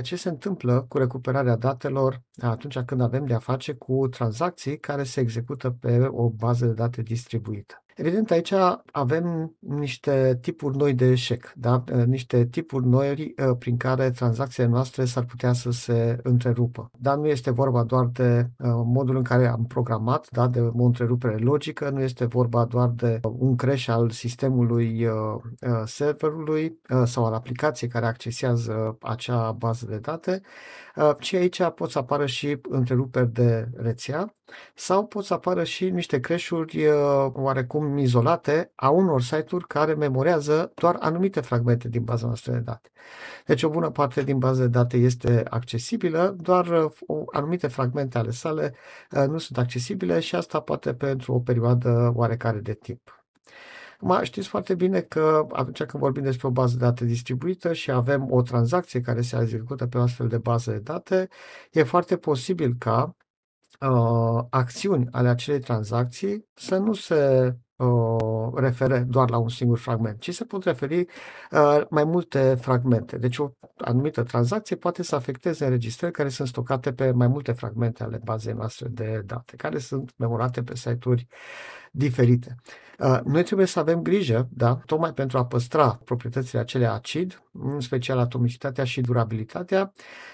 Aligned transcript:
Ce 0.00 0.16
se 0.16 0.28
întâmplă 0.28 0.84
cu 0.88 0.98
recuperarea 0.98 1.56
datelor 1.56 2.22
atunci 2.38 2.78
când 2.78 3.00
avem 3.00 3.24
de 3.26 3.34
a 3.34 3.38
face 3.38 3.72
cu 3.72 4.08
tranzacții 4.08 4.78
care 4.78 5.02
se 5.02 5.20
execută 5.20 5.70
pe 5.70 6.06
o 6.10 6.30
bază 6.30 6.66
de 6.66 6.72
date 6.72 7.02
distribuită. 7.02 7.84
Evident, 8.00 8.30
aici 8.30 8.52
avem 8.92 9.56
niște 9.58 10.38
tipuri 10.40 10.76
noi 10.76 10.94
de 10.94 11.10
eșec, 11.10 11.52
da? 11.56 11.84
niște 12.06 12.46
tipuri 12.46 12.86
noi 12.86 13.10
uh, 13.10 13.56
prin 13.58 13.76
care 13.76 14.10
tranzacțiile 14.10 14.68
noastre 14.68 15.04
s-ar 15.04 15.24
putea 15.24 15.52
să 15.52 15.70
se 15.70 16.18
întrerupă. 16.22 16.90
Dar 16.98 17.16
nu 17.16 17.26
este 17.26 17.50
vorba 17.50 17.82
doar 17.82 18.06
de 18.06 18.50
uh, 18.58 18.70
modul 18.84 19.16
în 19.16 19.22
care 19.22 19.46
am 19.46 19.66
programat, 19.66 20.28
da? 20.30 20.48
de 20.48 20.60
o 20.60 20.84
întrerupere 20.84 21.36
logică, 21.36 21.90
nu 21.90 22.00
este 22.00 22.24
vorba 22.24 22.64
doar 22.64 22.88
de 22.88 23.20
un 23.22 23.56
crash 23.56 23.88
al 23.88 24.10
sistemului 24.10 25.06
uh, 25.06 25.82
serverului 25.84 26.80
sau 27.04 27.24
al 27.24 27.34
aplicației 27.34 27.90
care 27.90 28.06
accesează 28.06 28.96
acea 29.00 29.52
bază 29.52 29.86
de 29.86 29.98
date, 29.98 30.40
ci 31.18 31.34
aici 31.34 31.62
pot 31.74 31.90
să 31.90 31.98
apară 31.98 32.26
și 32.26 32.58
întreruperi 32.68 33.32
de 33.32 33.68
rețea 33.76 34.34
sau 34.74 35.06
pot 35.06 35.24
să 35.24 35.34
apară 35.34 35.64
și 35.64 35.90
niște 35.90 36.20
creșuri 36.20 36.88
oarecum 37.32 37.98
izolate 37.98 38.72
a 38.74 38.88
unor 38.88 39.22
site-uri 39.22 39.66
care 39.66 39.94
memorează 39.94 40.72
doar 40.74 40.96
anumite 41.00 41.40
fragmente 41.40 41.88
din 41.88 42.04
baza 42.04 42.26
noastră 42.26 42.52
de 42.52 42.58
date. 42.58 42.90
Deci 43.46 43.62
o 43.62 43.68
bună 43.68 43.90
parte 43.90 44.22
din 44.22 44.38
baza 44.38 44.60
de 44.60 44.68
date 44.68 44.96
este 44.96 45.42
accesibilă, 45.50 46.36
doar 46.40 46.92
anumite 47.32 47.66
fragmente 47.66 48.18
ale 48.18 48.30
sale 48.30 48.74
nu 49.10 49.38
sunt 49.38 49.58
accesibile 49.58 50.20
și 50.20 50.34
asta 50.34 50.60
poate 50.60 50.94
pentru 50.94 51.32
o 51.32 51.40
perioadă 51.40 52.12
oarecare 52.14 52.58
de 52.58 52.72
timp. 52.72 53.24
Acum 54.02 54.22
știți 54.22 54.48
foarte 54.48 54.74
bine 54.74 55.00
că 55.00 55.46
atunci 55.52 55.82
când 55.82 56.02
vorbim 56.02 56.22
despre 56.22 56.46
o 56.46 56.50
bază 56.50 56.76
de 56.76 56.84
date 56.84 57.04
distribuită 57.04 57.72
și 57.72 57.90
avem 57.90 58.32
o 58.32 58.42
tranzacție 58.42 59.00
care 59.00 59.20
se 59.20 59.38
execută 59.40 59.86
pe 59.86 59.98
o 59.98 60.02
astfel 60.02 60.28
de 60.28 60.38
bază 60.38 60.70
de 60.70 60.78
date, 60.78 61.28
e 61.72 61.82
foarte 61.82 62.16
posibil 62.16 62.74
ca 62.78 63.16
uh, 63.80 64.44
acțiuni 64.50 65.08
ale 65.10 65.28
acelei 65.28 65.60
tranzacții 65.60 66.48
să 66.54 66.76
nu 66.76 66.92
se 66.92 67.54
uh, 67.76 68.52
refere 68.54 68.98
doar 68.98 69.30
la 69.30 69.38
un 69.38 69.48
singur 69.48 69.78
fragment, 69.78 70.20
ci 70.20 70.34
se 70.34 70.44
pot 70.44 70.64
referi 70.64 71.06
uh, 71.50 71.80
mai 71.90 72.04
multe 72.04 72.54
fragmente. 72.54 73.18
Deci 73.18 73.38
o 73.38 73.50
anumită 73.76 74.22
tranzacție 74.22 74.76
poate 74.76 75.02
să 75.02 75.14
afecteze 75.14 75.64
înregistrări 75.64 76.12
care 76.12 76.28
sunt 76.28 76.48
stocate 76.48 76.92
pe 76.92 77.10
mai 77.10 77.26
multe 77.26 77.52
fragmente 77.52 78.02
ale 78.02 78.20
bazei 78.24 78.52
noastre 78.52 78.88
de 78.88 79.22
date, 79.26 79.56
care 79.56 79.78
sunt 79.78 80.12
memorate 80.16 80.62
pe 80.62 80.76
site-uri 80.76 81.26
diferite. 81.90 82.54
Uh, 82.98 83.20
noi 83.24 83.42
trebuie 83.42 83.66
să 83.66 83.78
avem 83.78 84.02
grijă, 84.02 84.48
da, 84.50 84.74
tocmai 84.86 85.12
pentru 85.12 85.38
a 85.38 85.46
păstra 85.46 86.00
proprietățile 86.04 86.60
acelea 86.60 86.92
acid, 86.92 87.42
în 87.52 87.80
special 87.80 88.18
atomicitatea 88.18 88.84
și 88.84 89.00
durabilitatea, 89.00 89.92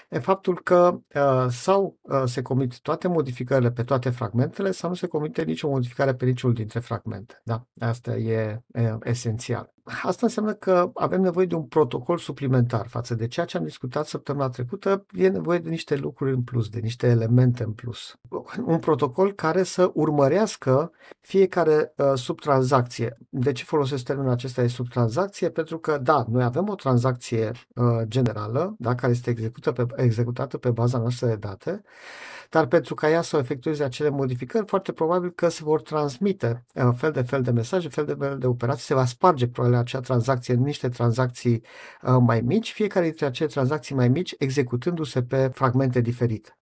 e 0.09 0.19
faptul 0.19 0.61
că 0.61 0.99
uh, 1.13 1.45
sau 1.49 1.97
uh, 2.01 2.23
se 2.25 2.41
comit 2.41 2.79
toate 2.79 3.07
modificările 3.07 3.71
pe 3.71 3.83
toate 3.83 4.09
fragmentele 4.09 4.71
sau 4.71 4.89
nu 4.89 4.95
se 4.95 5.07
comite 5.07 5.43
nicio 5.43 5.69
modificare 5.69 6.15
pe 6.15 6.25
niciunul 6.25 6.55
dintre 6.55 6.79
fragmente. 6.79 7.41
Da, 7.43 7.65
asta 7.79 8.15
e, 8.15 8.61
e 8.73 8.97
esențial. 9.03 9.76
Asta 10.03 10.25
înseamnă 10.25 10.53
că 10.53 10.91
avem 10.93 11.21
nevoie 11.21 11.45
de 11.45 11.55
un 11.55 11.63
protocol 11.63 12.17
suplimentar 12.17 12.87
față 12.87 13.15
de 13.15 13.27
ceea 13.27 13.45
ce 13.45 13.57
am 13.57 13.63
discutat 13.63 14.05
săptămâna 14.05 14.49
trecută. 14.49 15.05
E 15.13 15.27
nevoie 15.27 15.59
de 15.59 15.69
niște 15.69 15.95
lucruri 15.95 16.33
în 16.33 16.41
plus, 16.41 16.69
de 16.69 16.79
niște 16.79 17.07
elemente 17.07 17.63
în 17.63 17.71
plus. 17.71 18.15
Un 18.65 18.79
protocol 18.79 19.33
care 19.33 19.63
să 19.63 19.91
urmărească 19.93 20.91
fiecare 21.21 21.93
uh, 21.97 22.11
subtranzacție. 22.15 23.17
De 23.29 23.51
ce 23.51 23.63
folosesc 23.63 24.03
termenul 24.03 24.31
acesta 24.31 24.61
de 24.61 24.67
subtranzacție? 24.67 25.49
Pentru 25.49 25.77
că, 25.77 25.97
da, 25.97 26.25
noi 26.29 26.43
avem 26.43 26.69
o 26.69 26.75
tranzacție 26.75 27.51
uh, 27.75 27.85
generală, 28.03 28.75
da, 28.79 28.95
care 28.95 29.11
este 29.11 29.29
execută 29.29 29.71
pe, 29.71 29.85
executată 29.95 30.57
pe 30.57 30.71
baza 30.71 30.97
noastră 30.97 31.27
de 31.27 31.35
date, 31.35 31.83
dar 32.49 32.65
pentru 32.65 32.93
ca 32.93 33.09
ea 33.09 33.21
să 33.21 33.37
efectueze 33.37 33.83
acele 33.83 34.09
modificări, 34.09 34.65
foarte 34.65 34.91
probabil 34.91 35.29
că 35.29 35.49
se 35.49 35.63
vor 35.63 35.81
transmite 35.81 36.65
uh, 36.73 36.89
fel 36.95 37.11
de 37.11 37.21
fel 37.21 37.41
de 37.41 37.51
mesaje, 37.51 37.89
fel 37.89 38.05
de 38.05 38.15
fel 38.19 38.37
de 38.37 38.47
operații, 38.47 38.83
se 38.83 38.93
va 38.93 39.05
sparge 39.05 39.47
probabil 39.47 39.76
acea 39.77 39.99
tranzacție 39.99 40.53
în 40.53 40.61
niște 40.61 40.89
tranzacții 40.89 41.63
uh, 42.01 42.17
mai 42.19 42.41
mici, 42.41 42.71
fiecare 42.73 43.05
dintre 43.05 43.25
acele 43.25 43.49
tranzacții 43.49 43.95
mai 43.95 44.07
mici 44.09 44.35
executându-se 44.37 45.23
pe 45.23 45.47
fragmente 45.53 46.01
diferite. 46.01 46.56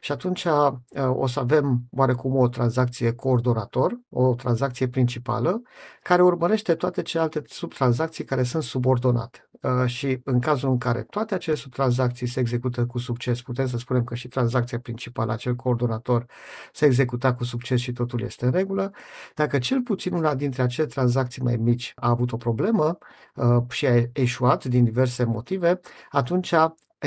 Și 0.00 0.12
atunci 0.12 0.44
uh, 0.44 0.72
o 1.08 1.26
să 1.26 1.40
avem 1.40 1.82
oarecum 1.90 2.36
o 2.36 2.48
tranzacție 2.48 3.12
coordonator, 3.12 4.00
o 4.08 4.34
tranzacție 4.34 4.88
principală, 4.88 5.62
care 6.02 6.22
urmărește 6.22 6.74
toate 6.74 7.02
celelalte 7.02 7.42
subtranzacții 7.46 8.24
care 8.24 8.42
sunt 8.42 8.62
subordonate. 8.62 9.46
Uh, 9.62 9.86
și 9.86 10.20
în 10.24 10.40
cazul 10.40 10.70
în 10.70 10.78
care 10.78 11.02
toate 11.02 11.34
acele 11.34 11.56
subtranzacții 11.56 12.26
se 12.26 12.40
execută 12.40 12.86
cu 12.86 12.98
succes, 12.98 13.42
putem 13.42 13.66
să 13.66 13.78
spunem 13.78 14.04
că 14.04 14.14
și 14.14 14.28
tranzacția 14.28 14.78
principală, 14.78 15.32
acel 15.32 15.54
coordonator, 15.54 16.26
se 16.72 16.84
executa 16.84 17.34
cu 17.34 17.44
succes 17.44 17.80
și 17.80 17.92
totul 17.92 18.20
este 18.22 18.44
în 18.44 18.50
regulă. 18.50 18.90
Dacă 19.34 19.58
cel 19.58 19.80
puțin 19.80 20.12
una 20.12 20.34
dintre 20.34 20.62
acele 20.62 20.86
tranzacții 20.86 21.42
mai 21.42 21.56
mici 21.56 21.92
a 21.96 22.08
avut 22.08 22.32
o 22.32 22.36
problemă 22.36 22.98
uh, 23.34 23.62
și 23.68 23.86
a 23.86 24.02
eșuat 24.12 24.64
din 24.64 24.84
diverse 24.84 25.24
motive, 25.24 25.80
atunci 26.10 26.54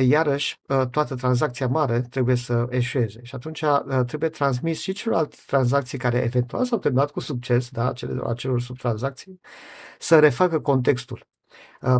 iarăși 0.01 0.61
toată 0.91 1.15
tranzacția 1.15 1.67
mare 1.67 2.01
trebuie 2.01 2.35
să 2.35 2.67
eșueze 2.69 3.19
și 3.23 3.35
atunci 3.35 3.63
trebuie 4.05 4.29
transmis 4.29 4.79
și 4.79 4.93
celelalte 4.93 5.35
tranzacții 5.45 5.97
care 5.97 6.17
eventual 6.17 6.65
s-au 6.65 6.79
terminat 6.79 7.11
cu 7.11 7.19
succes, 7.19 7.69
da, 7.69 7.89
acele, 7.89 8.21
acelor 8.25 8.61
subtranzacții, 8.61 9.39
să 9.99 10.19
refacă 10.19 10.59
contextul 10.59 11.27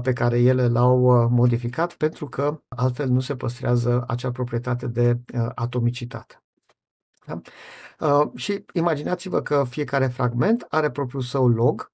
pe 0.02 0.14
care 0.14 0.40
ele 0.40 0.68
l-au 0.68 1.28
modificat, 1.30 1.94
pentru 1.94 2.28
că 2.30 2.62
altfel 2.68 3.10
nu 3.10 3.20
se 3.20 3.36
păstrează 3.36 4.04
acea 4.08 4.32
proprietate 4.32 4.88
de 4.88 5.20
atomicitate. 5.56 6.40
Da? 7.26 7.42
și 8.36 8.66
imaginați-vă 8.74 9.42
că 9.42 9.66
fiecare 9.70 10.08
fragment 10.08 10.66
are 10.70 10.92
propriul 10.92 11.22
său 11.22 11.48
log, 11.48 11.94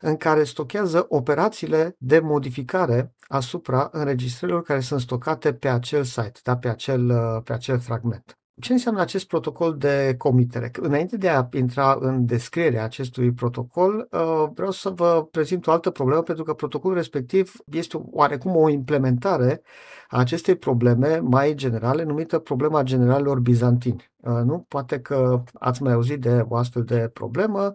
în 0.00 0.16
care 0.16 0.44
stochează 0.44 1.06
operațiile 1.08 1.96
de 1.98 2.18
modificare 2.18 3.14
asupra 3.28 3.88
înregistrărilor 3.92 4.62
care 4.62 4.80
sunt 4.80 5.00
stocate 5.00 5.52
pe 5.52 5.68
acel 5.68 6.02
site, 6.04 6.40
da, 6.42 6.56
pe, 6.56 6.68
acel, 6.68 7.12
pe 7.44 7.52
acel 7.52 7.78
fragment. 7.78 8.38
Ce 8.60 8.72
înseamnă 8.72 9.00
acest 9.00 9.26
protocol 9.26 9.76
de 9.76 10.14
comitere? 10.18 10.70
Înainte 10.80 11.16
de 11.16 11.28
a 11.28 11.48
intra 11.52 11.96
în 12.00 12.26
descrierea 12.26 12.84
acestui 12.84 13.32
protocol, 13.32 14.08
uh, 14.10 14.48
vreau 14.54 14.70
să 14.70 14.90
vă 14.90 15.28
prezint 15.30 15.66
o 15.66 15.70
altă 15.70 15.90
problemă, 15.90 16.22
pentru 16.22 16.44
că 16.44 16.54
protocolul 16.54 16.96
respectiv 16.96 17.52
este 17.72 18.02
oarecum 18.10 18.56
o 18.56 18.68
implementare 18.68 19.62
a 20.08 20.18
acestei 20.18 20.56
probleme 20.56 21.18
mai 21.18 21.54
generale, 21.54 22.02
numită 22.02 22.38
problema 22.38 22.82
generalilor 22.82 23.40
bizantini. 23.40 24.10
Uh, 24.16 24.40
nu? 24.44 24.64
Poate 24.68 25.00
că 25.00 25.42
ați 25.52 25.82
mai 25.82 25.92
auzit 25.92 26.20
de 26.20 26.44
o 26.48 26.56
astfel 26.56 26.84
de 26.84 27.10
problemă. 27.12 27.72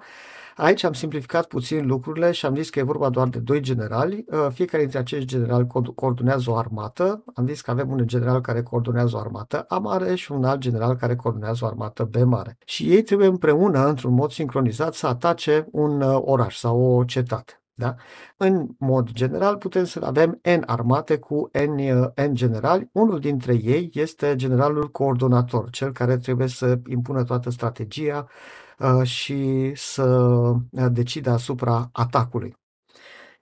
Aici 0.56 0.84
am 0.84 0.94
simplificat 0.94 1.45
puțin 1.45 1.88
lucrurile 1.88 2.31
și 2.31 2.46
am 2.46 2.55
zis 2.55 2.70
că 2.70 2.79
e 2.79 2.84
vorba 2.84 3.09
doar 3.09 3.28
de 3.28 3.40
doi 3.40 3.59
generali. 3.59 4.25
Uh, 4.28 4.47
fiecare 4.53 4.81
dintre 4.81 4.99
acești 4.99 5.28
generali 5.28 5.67
coordonează 5.96 6.49
o 6.49 6.55
armată. 6.55 7.23
Am 7.34 7.47
zis 7.47 7.61
că 7.61 7.72
avem 7.72 7.91
un 7.91 8.08
general 8.08 8.41
care 8.41 8.64
coordonează 8.64 9.16
o 9.16 9.20
armată 9.20 9.66
A 9.67 9.78
mare 9.78 10.16
și 10.16 10.31
un 10.31 10.43
alt 10.43 10.59
general 10.59 10.96
care 10.96 11.16
coordonează 11.16 11.59
o 11.64 11.67
armată 11.67 12.03
B 12.03 12.16
mare. 12.16 12.58
Și 12.66 12.91
ei 12.91 13.02
trebuie 13.02 13.28
împreună, 13.28 13.87
într-un 13.87 14.14
mod 14.14 14.31
sincronizat, 14.31 14.93
să 14.93 15.08
atace 15.08 15.67
un 15.72 16.02
uh, 16.02 16.17
oraș 16.22 16.55
sau 16.55 16.81
o 16.81 17.03
cetate. 17.03 17.55
Da? 17.73 17.96
În 18.37 18.67
mod 18.78 19.11
general 19.11 19.58
putem 19.58 19.85
să 19.85 19.99
avem 20.03 20.40
N 20.43 20.61
armate 20.66 21.17
cu 21.17 21.49
N, 21.67 21.79
uh, 21.79 22.28
N 22.28 22.34
generali. 22.34 22.90
Unul 22.91 23.20
dintre 23.20 23.53
ei 23.53 23.90
este 23.93 24.35
generalul 24.35 24.91
coordonator, 24.91 25.70
cel 25.70 25.91
care 25.91 26.17
trebuie 26.17 26.47
să 26.47 26.79
impună 26.87 27.23
toată 27.23 27.49
strategia, 27.49 28.28
Uh, 28.28 28.71
și 29.03 29.72
să 29.75 30.03
uh, 30.03 30.85
decidă 30.91 31.29
asupra 31.29 31.89
atacului. 31.91 32.55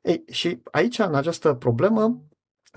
Ei, 0.02 0.24
și 0.32 0.62
aici, 0.72 1.00
în 1.00 1.16
această 1.16 1.54
problemă, 1.54 2.22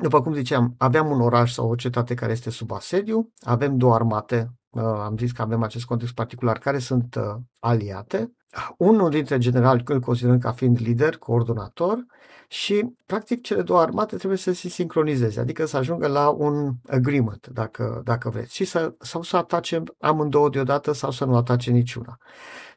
după 0.03 0.23
cum 0.23 0.35
ziceam, 0.35 0.75
aveam 0.79 1.11
un 1.11 1.21
oraș 1.21 1.53
sau 1.53 1.71
o 1.71 1.75
cetate 1.75 2.15
care 2.15 2.33
este 2.33 2.51
sub 2.51 2.73
asediu, 2.73 3.33
avem 3.41 3.77
două 3.77 3.95
armate, 3.95 4.53
uh, 4.71 4.83
am 4.83 5.17
zis 5.19 5.33
că 5.33 5.43
avem 5.43 5.63
acest 5.63 5.85
context 5.85 6.15
particular, 6.15 6.59
care 6.59 6.79
sunt 6.79 7.17
aliate. 7.59 8.33
Unul 8.79 9.11
dintre 9.11 9.39
generali 9.39 9.83
îl 9.87 10.01
considerăm 10.01 10.39
ca 10.39 10.53
fiind 10.53 10.79
lider, 10.81 11.17
coordonator 11.17 12.07
și, 12.53 12.85
practic, 13.07 13.43
cele 13.43 13.63
două 13.63 13.81
armate 13.81 14.17
trebuie 14.17 14.39
să 14.39 14.53
se 14.53 14.69
sincronizeze, 14.69 15.41
adică 15.41 15.67
să 15.67 15.77
ajungă 15.77 16.07
la 16.07 16.29
un 16.29 16.73
agreement, 16.89 17.47
dacă, 17.53 18.01
dacă 18.05 18.29
vreți, 18.29 18.55
și 18.55 18.65
să, 18.65 18.95
sau 18.99 19.23
să 19.23 19.37
atace 19.37 19.83
amândouă 20.01 20.49
deodată 20.49 20.93
sau 20.93 21.11
să 21.11 21.25
nu 21.25 21.37
atace 21.37 21.71
niciuna. 21.71 22.19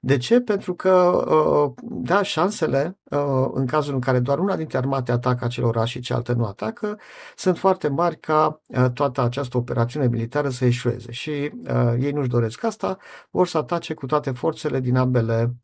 De 0.06 0.18
ce? 0.18 0.42
Pentru 0.42 0.74
că, 0.76 0.92
uh, 1.28 1.72
da, 1.84 2.22
șansele, 2.22 2.98
uh, 3.04 3.50
în 3.54 3.66
cazul 3.66 3.94
în 3.94 4.00
care 4.00 4.20
doar 4.20 4.40
una 4.40 4.56
dintre 4.56 4.78
armate 4.78 5.12
atacă 5.12 5.46
acel 5.46 5.64
oraș 5.64 5.90
și 5.90 6.00
cealaltă 6.00 6.34
nu 6.34 6.46
atacă, 6.46 7.00
sunt 7.36 7.58
foarte 7.58 7.88
mari 7.88 8.20
ca 8.20 8.62
uh, 8.68 8.92
toată 8.94 9.22
această 9.22 9.58
operațiune 9.58 10.08
militară 10.08 10.50
să 10.50 10.66
eșueze. 10.66 11.12
Și 11.12 11.32
ei 12.00 12.12
nu-și 12.12 12.30
doresc 12.30 12.64
asta, 12.64 12.98
vor 13.30 13.48
să 13.48 13.58
atace 13.58 13.94
cu 13.94 14.06
toate 14.06 14.32
forțele 14.32 14.80
din 14.80 14.96
ambele 14.96 15.56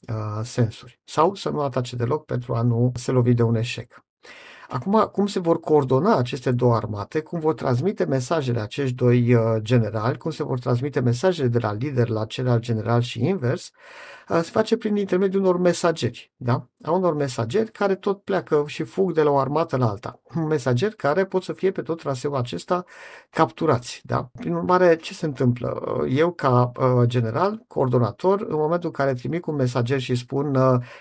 sensuri. 0.43 0.99
Sau 1.03 1.35
să 1.35 1.49
nu 1.49 1.61
atace 1.61 1.95
deloc 1.95 2.25
pentru 2.25 2.53
a 2.53 2.61
nu 2.61 2.91
se 2.95 3.11
lovi 3.11 3.33
de 3.33 3.43
un 3.43 3.55
eșec. 3.55 4.03
Acum, 4.71 5.09
cum 5.12 5.27
se 5.27 5.39
vor 5.39 5.59
coordona 5.59 6.18
aceste 6.18 6.51
două 6.51 6.75
armate, 6.75 7.21
cum 7.21 7.39
vor 7.39 7.53
transmite 7.53 8.06
mesajele 8.06 8.59
acești 8.59 8.95
doi 8.95 9.33
uh, 9.33 9.41
generali, 9.62 10.18
cum 10.18 10.31
se 10.31 10.44
vor 10.44 10.59
transmite 10.59 11.00
mesajele 11.00 11.47
de 11.47 11.59
la 11.59 11.73
lider 11.73 12.07
la 12.09 12.25
celălalt 12.25 12.62
general 12.62 13.01
și 13.01 13.25
invers, 13.25 13.71
uh, 14.29 14.39
se 14.44 14.50
face 14.51 14.77
prin 14.77 14.95
intermediul 14.95 15.44
unor 15.44 15.57
mesageri, 15.59 16.31
da? 16.35 16.70
A 16.83 16.92
unor 16.92 17.13
mesageri 17.13 17.72
care 17.72 17.95
tot 17.95 18.22
pleacă 18.24 18.63
și 18.68 18.83
fug 18.83 19.13
de 19.13 19.22
la 19.22 19.30
o 19.30 19.38
armată 19.38 19.78
la 19.78 19.89
alta. 19.89 20.22
Mesageri 20.48 20.95
care 20.95 21.25
pot 21.25 21.44
să 21.44 21.54
fie 21.54 21.72
pe 21.72 21.81
tot 21.81 22.00
traseul 22.00 22.36
acesta 22.36 22.86
capturați, 23.30 24.01
da? 24.04 24.30
Prin 24.39 24.54
urmare, 24.54 24.95
ce 24.95 25.13
se 25.13 25.25
întâmplă? 25.25 25.98
Uh, 26.01 26.13
eu, 26.18 26.31
ca 26.31 26.72
general, 27.04 27.63
coordonator, 27.68 28.42
în 28.42 28.56
momentul 28.56 28.89
în 28.89 29.06
care 29.06 29.13
trimit 29.13 29.45
un 29.45 29.56
mesager 29.56 30.00
și 30.00 30.16
spun 30.16 30.57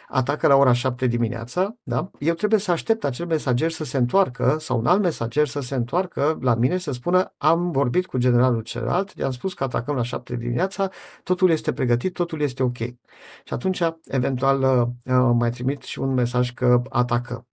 atacă 0.08 0.46
la 0.46 0.56
ora 0.56 0.72
7 0.72 1.06
dimineața, 1.06 1.76
da? 1.82 2.10
Eu 2.18 2.34
trebuie 2.34 2.60
să 2.60 2.70
aștept 2.70 3.04
acel 3.04 3.26
mesager 3.26 3.38
mesager 3.50 3.70
să 3.70 3.84
se 3.84 3.96
întoarcă 3.96 4.56
sau 4.58 4.78
un 4.78 4.86
alt 4.86 5.02
mesager 5.02 5.46
să 5.46 5.60
se 5.60 5.74
întoarcă 5.74 6.38
la 6.40 6.54
mine 6.54 6.78
să 6.78 6.92
spună 6.92 7.34
am 7.38 7.70
vorbit 7.70 8.06
cu 8.06 8.18
generalul 8.18 8.62
celălalt, 8.62 9.10
i-am 9.16 9.30
spus 9.30 9.54
că 9.54 9.64
atacăm 9.64 9.96
la 9.96 10.02
7 10.02 10.36
dimineața, 10.36 10.90
totul 11.22 11.50
este 11.50 11.72
pregătit, 11.72 12.12
totul 12.12 12.40
este 12.40 12.62
ok. 12.62 12.76
Și 12.76 13.52
atunci, 13.52 13.82
eventual, 14.04 14.62
uh, 14.62 15.14
uh, 15.14 15.30
mai 15.38 15.50
trimit 15.50 15.69
și 15.78 15.98
un 15.98 16.14
mesaj 16.14 16.52
că 16.52 16.82
atacăm. 16.88 17.44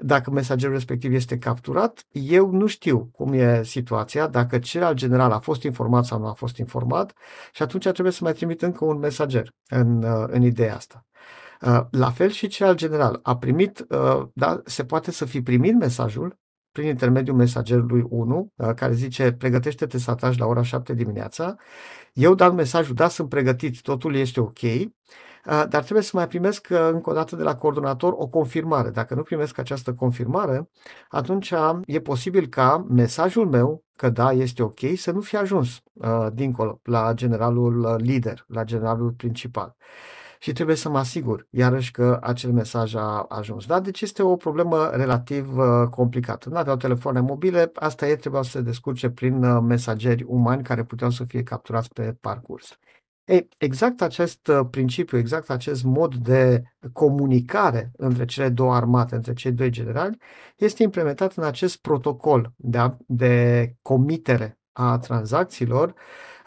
Dacă 0.00 0.30
mesagerul 0.30 0.74
respectiv 0.74 1.12
este 1.12 1.38
capturat, 1.38 2.06
eu 2.10 2.50
nu 2.50 2.66
știu 2.66 3.08
cum 3.12 3.32
e 3.32 3.62
situația, 3.62 4.26
dacă 4.26 4.58
celălalt 4.58 4.96
general 4.96 5.32
a 5.32 5.38
fost 5.38 5.62
informat 5.62 6.04
sau 6.04 6.18
nu 6.18 6.26
a 6.26 6.32
fost 6.32 6.56
informat 6.56 7.12
și 7.52 7.62
atunci 7.62 7.88
trebuie 7.88 8.12
să 8.12 8.20
mai 8.22 8.32
trimit 8.32 8.62
încă 8.62 8.84
un 8.84 8.98
mesager 8.98 9.52
în, 9.68 10.02
uh, 10.02 10.24
în 10.26 10.42
ideea 10.42 10.74
asta. 10.74 11.06
Uh, 11.60 11.80
la 11.90 12.10
fel 12.10 12.30
și 12.30 12.46
cel 12.46 12.74
general. 12.74 13.20
A 13.22 13.36
primit, 13.36 13.84
uh, 13.88 14.26
da, 14.34 14.60
se 14.64 14.84
poate 14.84 15.10
să 15.10 15.24
fi 15.24 15.42
primit 15.42 15.78
mesajul 15.78 16.38
prin 16.72 16.86
intermediul 16.86 17.36
mesagerului 17.36 18.04
1, 18.08 18.52
uh, 18.56 18.74
care 18.74 18.92
zice 18.92 19.32
pregătește-te 19.32 19.98
să 19.98 20.10
ataci 20.10 20.38
la 20.38 20.46
ora 20.46 20.62
7 20.62 20.94
dimineața. 20.94 21.56
Eu 22.12 22.34
dau 22.34 22.52
mesajul, 22.52 22.94
da, 22.94 23.08
sunt 23.08 23.28
pregătit, 23.28 23.80
totul 23.80 24.14
este 24.14 24.40
ok, 24.40 24.60
dar 25.44 25.82
trebuie 25.82 26.02
să 26.02 26.10
mai 26.14 26.28
primesc 26.28 26.70
încă 26.70 27.10
o 27.10 27.12
dată 27.12 27.36
de 27.36 27.42
la 27.42 27.54
coordonator 27.54 28.14
o 28.16 28.26
confirmare. 28.26 28.90
Dacă 28.90 29.14
nu 29.14 29.22
primesc 29.22 29.58
această 29.58 29.94
confirmare, 29.94 30.70
atunci 31.08 31.54
e 31.86 32.00
posibil 32.00 32.46
ca 32.46 32.86
mesajul 32.88 33.48
meu, 33.48 33.84
că 33.96 34.10
da, 34.10 34.32
este 34.32 34.62
ok, 34.62 34.78
să 34.96 35.10
nu 35.10 35.20
fie 35.20 35.38
ajuns 35.38 35.82
dincolo, 36.32 36.80
la 36.82 37.12
generalul 37.14 37.96
lider, 37.98 38.44
la 38.48 38.64
generalul 38.64 39.10
principal 39.10 39.76
și 40.38 40.52
trebuie 40.52 40.76
să 40.76 40.88
mă 40.88 40.98
asigur, 40.98 41.46
iarăși, 41.50 41.90
că 41.90 42.18
acel 42.22 42.52
mesaj 42.52 42.94
a 42.94 43.26
ajuns. 43.28 43.66
Da? 43.66 43.80
Deci 43.80 44.00
este 44.00 44.22
o 44.22 44.36
problemă 44.36 44.90
relativ 44.92 45.56
uh, 45.56 45.88
complicată. 45.90 46.48
Nu 46.48 46.56
aveau 46.56 46.76
telefoane 46.76 47.20
mobile, 47.20 47.70
asta 47.74 48.08
e, 48.08 48.16
trebuiau 48.16 48.42
să 48.42 48.50
se 48.50 48.60
descurce 48.60 49.10
prin 49.10 49.44
uh, 49.44 49.62
mesageri 49.62 50.24
umani 50.26 50.62
care 50.62 50.84
puteau 50.84 51.10
să 51.10 51.24
fie 51.24 51.42
capturați 51.42 51.92
pe 51.92 52.16
parcurs. 52.20 52.78
Ei, 53.28 53.48
exact 53.58 54.02
acest 54.02 54.46
uh, 54.46 54.60
principiu, 54.70 55.18
exact 55.18 55.50
acest 55.50 55.82
mod 55.84 56.14
de 56.14 56.62
comunicare 56.92 57.90
între 57.96 58.24
cele 58.24 58.48
două 58.48 58.74
armate, 58.74 59.14
între 59.14 59.32
cei 59.32 59.52
doi 59.52 59.70
generali, 59.70 60.16
este 60.56 60.82
implementat 60.82 61.34
în 61.34 61.44
acest 61.44 61.76
protocol 61.76 62.52
de, 62.56 62.96
de 63.06 63.74
comitere 63.82 64.58
a 64.72 64.98
tranzacțiilor 64.98 65.94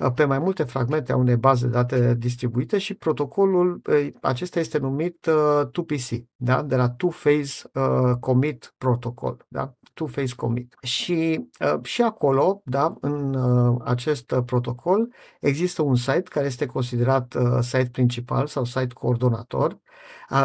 pe 0.09 0.25
mai 0.25 0.39
multe 0.39 0.63
fragmente 0.63 1.11
a 1.11 1.15
unei 1.15 1.35
baze 1.35 1.65
de 1.65 1.71
date 1.71 2.15
distribuite 2.15 2.77
și 2.77 2.93
protocolul 2.93 3.81
acesta 4.21 4.59
este 4.59 4.77
numit 4.77 5.29
2PC, 5.65 6.11
uh, 6.11 6.19
da? 6.35 6.61
de 6.63 6.75
la 6.75 6.89
Two-Phase 6.89 7.69
uh, 7.73 8.15
Commit 8.19 8.73
Protocol. 8.77 9.45
Da? 9.47 9.73
Two-Phase 9.93 10.35
Commit. 10.35 10.75
Și, 10.81 11.49
uh, 11.59 11.83
și 11.83 12.01
acolo, 12.01 12.61
da, 12.65 12.93
în 13.01 13.37
acest 13.83 14.35
protocol, 14.45 15.13
există 15.39 15.81
un 15.81 15.95
site 15.95 16.23
care 16.23 16.45
este 16.45 16.65
considerat 16.65 17.37
site 17.59 17.89
principal 17.91 18.47
sau 18.47 18.63
site 18.63 18.93
coordonator, 18.93 19.79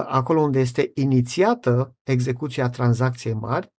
acolo 0.06 0.40
unde 0.40 0.60
este 0.60 0.90
inițiată 0.94 1.94
execuția 2.02 2.70
tranzacției 2.70 3.34
mari 3.34 3.74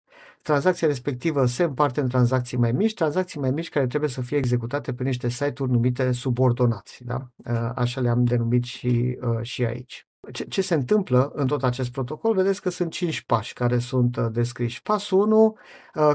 tranzacția 0.47 0.87
respectivă 0.87 1.45
se 1.45 1.63
împarte 1.63 1.99
în 2.01 2.07
tranzacții 2.07 2.57
mai 2.57 2.71
mici, 2.71 2.93
tranzacții 2.93 3.39
mai 3.39 3.51
mici 3.51 3.69
care 3.69 3.87
trebuie 3.87 4.09
să 4.09 4.21
fie 4.21 4.37
executate 4.37 4.93
pe 4.93 5.03
niște 5.03 5.29
site-uri 5.29 5.71
numite 5.71 6.11
subordonați. 6.11 7.03
Da? 7.03 7.27
Uh, 7.37 7.71
așa 7.75 8.01
le-am 8.01 8.23
denumit 8.23 8.63
și, 8.63 9.17
uh, 9.21 9.41
și 9.41 9.65
aici. 9.65 10.07
Ce, 10.31 10.43
ce 10.43 10.61
se 10.61 10.73
întâmplă 10.73 11.31
în 11.35 11.47
tot 11.47 11.63
acest 11.63 11.91
protocol? 11.91 12.35
Vedeți 12.35 12.61
că 12.61 12.69
sunt 12.69 12.91
cinci 12.91 13.21
pași 13.21 13.53
care 13.53 13.77
sunt 13.77 14.17
uh, 14.17 14.25
descriși. 14.31 14.81
Pasul 14.81 15.19
1, 15.19 15.57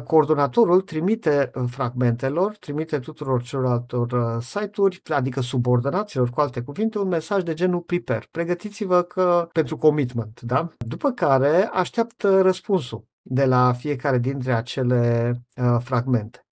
coordonatorul 0.04 0.80
trimite 0.80 1.50
fragmentelor, 1.66 2.56
trimite 2.56 2.98
tuturor 2.98 3.42
celorlaltor 3.42 4.38
site-uri, 4.40 5.02
adică 5.04 5.40
subordonaților, 5.40 6.30
cu 6.30 6.40
alte 6.40 6.60
cuvinte, 6.60 6.98
un 6.98 7.08
mesaj 7.08 7.42
de 7.42 7.54
genul 7.54 7.80
prepare. 7.80 8.26
Pregătiți-vă 8.30 9.02
că 9.02 9.48
pentru 9.52 9.76
commitment, 9.76 10.40
da? 10.40 10.68
După 10.78 11.10
care 11.10 11.70
așteaptă 11.72 12.40
răspunsul 12.40 13.10
de 13.22 13.44
la 13.44 13.72
fiecare 13.72 14.18
dintre 14.18 14.52
acele 14.52 15.32
uh, 15.56 15.76
fragmente. 15.80 16.46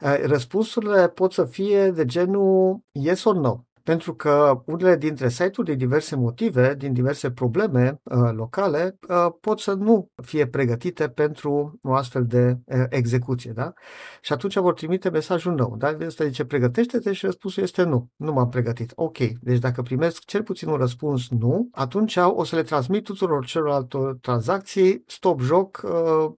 Uh, 0.00 0.18
răspunsurile 0.22 1.08
pot 1.08 1.32
să 1.32 1.44
fie 1.44 1.90
de 1.90 2.04
genul 2.04 2.80
yes 2.92 3.24
or 3.24 3.34
no 3.36 3.65
pentru 3.86 4.14
că 4.14 4.62
unele 4.64 4.96
dintre 4.96 5.28
site-uri, 5.28 5.68
din 5.68 5.78
diverse 5.78 6.16
motive, 6.16 6.74
din 6.74 6.92
diverse 6.92 7.30
probleme 7.30 8.00
uh, 8.02 8.30
locale, 8.32 8.98
uh, 9.08 9.26
pot 9.40 9.58
să 9.60 9.72
nu 9.72 10.10
fie 10.22 10.46
pregătite 10.46 11.08
pentru 11.08 11.78
o 11.82 11.94
astfel 11.94 12.24
de 12.26 12.58
uh, 12.64 12.84
execuție. 12.88 13.52
Da? 13.52 13.72
Și 14.20 14.32
atunci 14.32 14.56
vor 14.56 14.72
trimite 14.72 15.10
mesajul 15.10 15.54
nou. 15.54 15.76
Da? 15.76 15.96
Asta 16.06 16.24
zice, 16.24 16.44
pregătește-te 16.44 17.12
și 17.12 17.24
răspunsul 17.24 17.62
este 17.62 17.82
nu. 17.82 18.08
Nu 18.16 18.32
m-am 18.32 18.48
pregătit. 18.48 18.92
Ok. 18.94 19.18
Deci 19.40 19.58
dacă 19.58 19.82
primesc 19.82 20.24
cel 20.24 20.42
puțin 20.42 20.68
un 20.68 20.76
răspuns 20.76 21.28
nu, 21.28 21.68
atunci 21.72 22.16
o 22.16 22.44
să 22.44 22.56
le 22.56 22.62
transmit 22.62 23.04
tuturor 23.04 23.44
celorlalte 23.44 23.98
tranzacții, 24.20 25.02
stop 25.06 25.40
joc, 25.40 25.82
uh, 25.84 26.32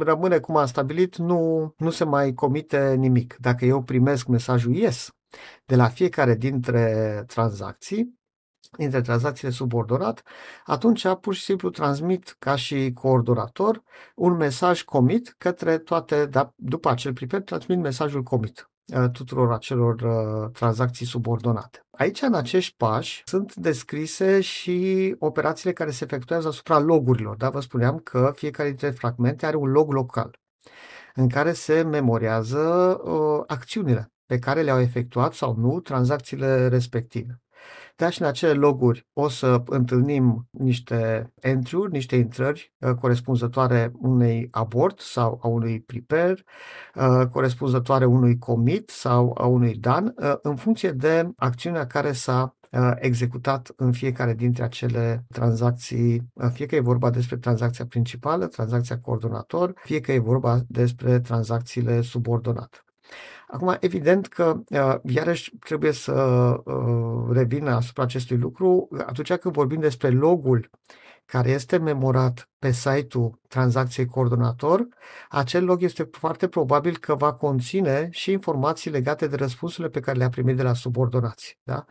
rămâne 0.00 0.38
cum 0.38 0.56
am 0.56 0.66
stabilit, 0.66 1.16
nu, 1.16 1.72
nu 1.76 1.90
se 1.90 2.04
mai 2.04 2.32
comite 2.32 2.94
nimic. 2.98 3.36
Dacă 3.40 3.64
eu 3.64 3.82
primesc 3.82 4.26
mesajul 4.26 4.74
yes, 4.74 5.10
de 5.64 5.76
la 5.76 5.88
fiecare 5.88 6.34
dintre 6.34 7.24
tranzacții, 7.26 8.18
dintre 8.76 9.00
tranzacțiile 9.00 9.52
subordonat, 9.52 10.22
atunci 10.64 11.06
pur 11.20 11.34
și 11.34 11.42
simplu 11.42 11.70
transmit 11.70 12.36
ca 12.38 12.56
și 12.56 12.92
coordonator 12.92 13.82
un 14.14 14.36
mesaj 14.36 14.82
commit 14.82 15.34
către 15.38 15.78
toate, 15.78 16.26
dar 16.26 16.52
după 16.56 16.88
acel 16.88 17.12
prepare, 17.12 17.42
transmit 17.42 17.78
mesajul 17.78 18.22
commit 18.22 18.70
uh, 18.94 19.10
tuturor 19.10 19.52
acelor 19.52 20.00
uh, 20.00 20.50
tranzacții 20.52 21.06
subordonate. 21.06 21.84
Aici, 21.90 22.22
în 22.22 22.34
acești 22.34 22.74
pași, 22.76 23.22
sunt 23.24 23.54
descrise 23.54 24.40
și 24.40 25.14
operațiile 25.18 25.72
care 25.72 25.90
se 25.90 26.04
efectuează 26.04 26.48
asupra 26.48 26.78
logurilor. 26.78 27.36
Da? 27.36 27.50
Vă 27.50 27.60
spuneam 27.60 27.98
că 27.98 28.32
fiecare 28.34 28.68
dintre 28.68 28.90
fragmente 28.90 29.46
are 29.46 29.56
un 29.56 29.70
log 29.70 29.92
local 29.92 30.38
în 31.14 31.28
care 31.28 31.52
se 31.52 31.82
memorează 31.82 32.58
uh, 33.04 33.42
acțiunile 33.46 34.12
pe 34.30 34.38
care 34.38 34.62
le-au 34.62 34.80
efectuat 34.80 35.32
sau 35.32 35.56
nu 35.56 35.80
tranzacțiile 35.80 36.68
respective. 36.68 37.40
Da, 37.96 38.10
și 38.10 38.20
în 38.20 38.26
acele 38.26 38.52
loguri 38.52 39.06
o 39.12 39.28
să 39.28 39.62
întâlnim 39.66 40.48
niște 40.50 41.32
entry-uri, 41.40 41.92
niște 41.92 42.16
intrări 42.16 42.72
uh, 42.78 42.94
corespunzătoare 42.94 43.92
unei 43.98 44.48
abort 44.50 45.00
sau 45.00 45.38
a 45.42 45.46
unui 45.46 45.80
prepare, 45.80 46.44
uh, 46.94 47.26
corespunzătoare 47.26 48.04
unui 48.04 48.38
commit 48.38 48.90
sau 48.90 49.34
a 49.40 49.46
unui 49.46 49.74
done, 49.74 50.12
uh, 50.16 50.34
în 50.42 50.56
funcție 50.56 50.90
de 50.90 51.30
acțiunea 51.36 51.86
care 51.86 52.12
s-a 52.12 52.54
executat 52.94 53.72
în 53.76 53.92
fiecare 53.92 54.34
dintre 54.34 54.62
acele 54.64 55.24
tranzacții, 55.32 56.30
fie 56.52 56.66
că 56.66 56.74
e 56.74 56.80
vorba 56.80 57.10
despre 57.10 57.36
tranzacția 57.36 57.86
principală, 57.86 58.46
tranzacția 58.46 58.98
coordonator, 58.98 59.72
fie 59.84 60.00
că 60.00 60.12
e 60.12 60.18
vorba 60.18 60.60
despre 60.68 61.20
tranzacțiile 61.20 62.00
subordonate. 62.00 62.78
Acum, 63.50 63.76
evident 63.80 64.26
că, 64.26 64.60
uh, 64.68 64.94
iarăși, 65.02 65.56
trebuie 65.56 65.92
să 65.92 66.12
uh, 66.12 67.28
revin 67.30 67.66
asupra 67.66 68.02
acestui 68.02 68.36
lucru 68.36 68.88
atunci 69.06 69.32
când 69.32 69.54
vorbim 69.54 69.80
despre 69.80 70.10
logul 70.10 70.70
care 71.24 71.50
este 71.50 71.78
memorat 71.78 72.48
pe 72.58 72.70
site-ul 72.70 73.40
tranzacției 73.48 74.06
coordonator, 74.06 74.86
acel 75.28 75.64
log 75.64 75.82
este 75.82 76.08
foarte 76.12 76.48
probabil 76.48 76.96
că 76.96 77.14
va 77.14 77.32
conține 77.32 78.08
și 78.10 78.32
informații 78.32 78.90
legate 78.90 79.26
de 79.26 79.36
răspunsurile 79.36 79.88
pe 79.88 80.00
care 80.00 80.18
le-a 80.18 80.28
primit 80.28 80.56
de 80.56 80.62
la 80.62 80.74
subordonați. 80.74 81.58
Da? 81.62 81.84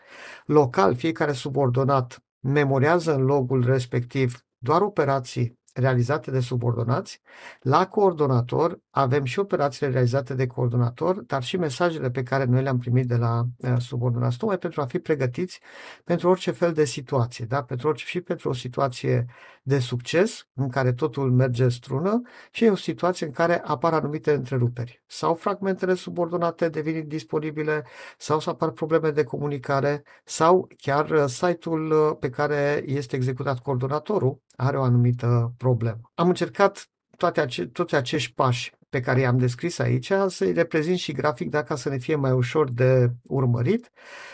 Local, 0.45 0.95
fiecare 0.95 1.31
subordonat 1.31 2.23
memorează 2.39 3.13
în 3.13 3.21
logul 3.21 3.65
respectiv 3.65 4.45
doar 4.57 4.81
operații 4.81 5.59
realizate 5.73 6.31
de 6.31 6.39
subordonați. 6.39 7.21
La 7.59 7.87
coordonator 7.87 8.79
avem 8.99 9.23
și 9.23 9.39
operațiile 9.39 9.91
realizate 9.91 10.33
de 10.33 10.47
coordonator, 10.47 11.21
dar 11.21 11.43
și 11.43 11.57
mesajele 11.57 12.09
pe 12.09 12.23
care 12.23 12.43
noi 12.43 12.61
le-am 12.61 12.77
primit 12.77 13.07
de 13.07 13.15
la 13.15 13.43
uh, 13.57 13.75
subordonați, 13.77 14.37
tocmai 14.37 14.57
pentru 14.57 14.81
a 14.81 14.85
fi 14.85 14.99
pregătiți 14.99 15.59
pentru 16.03 16.29
orice 16.29 16.51
fel 16.51 16.73
de 16.73 16.85
situație, 16.85 17.45
da? 17.45 17.63
pentru 17.63 17.87
orice, 17.87 18.05
și 18.05 18.21
pentru 18.21 18.49
o 18.49 18.53
situație 18.53 19.25
de 19.63 19.79
succes 19.79 20.47
în 20.53 20.69
care 20.69 20.93
totul 20.93 21.31
merge 21.31 21.69
strună 21.69 22.21
și 22.51 22.63
e 22.63 22.69
o 22.69 22.75
situație 22.75 23.25
în 23.25 23.31
care 23.31 23.61
apar 23.65 23.93
anumite 23.93 24.33
întreruperi. 24.33 25.03
Sau 25.05 25.33
fragmentele 25.33 25.93
subordonate 25.93 26.69
devin 26.69 27.07
disponibile, 27.07 27.85
sau 28.17 28.39
să 28.39 28.49
apar 28.49 28.69
probleme 28.69 29.09
de 29.11 29.23
comunicare, 29.23 30.03
sau 30.23 30.67
chiar 30.77 31.09
uh, 31.09 31.25
site-ul 31.25 31.91
uh, 31.91 32.17
pe 32.19 32.29
care 32.29 32.83
este 32.85 33.15
executat 33.15 33.59
coordonatorul 33.59 34.41
are 34.55 34.77
o 34.77 34.81
anumită 34.81 35.53
problemă. 35.57 35.99
Am 36.13 36.27
încercat 36.27 36.89
toate 37.17 37.41
ace- 37.41 37.65
toți 37.65 37.95
acești 37.95 38.33
pași 38.33 38.77
pe 38.89 38.99
care 38.99 39.19
i-am 39.19 39.37
descris 39.37 39.79
aici, 39.79 40.11
să-i 40.27 40.53
reprezint 40.53 40.97
și 40.97 41.11
grafic, 41.11 41.49
dacă 41.49 41.75
să 41.75 41.89
ne 41.89 41.97
fie 41.97 42.15
mai 42.15 42.31
ușor 42.31 42.71
de 42.71 43.09
urmărit. 43.23 43.91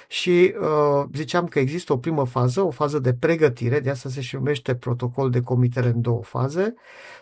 Și 0.08 0.56
uh, 0.60 1.06
ziceam 1.14 1.46
că 1.46 1.60
există 1.60 1.94
o 1.94 1.98
primă 1.98 2.26
fază, 2.26 2.62
o 2.62 2.70
fază 2.70 3.00
de 3.00 3.14
pregătire, 3.14 3.80
de 3.80 3.90
asta 3.90 4.10
se 4.10 4.22
și 4.22 4.36
numește 4.36 4.76
protocol 4.76 5.30
de 5.30 5.42
comitere 5.42 5.88
în 5.88 6.02
două 6.02 6.24
faze. 6.24 6.74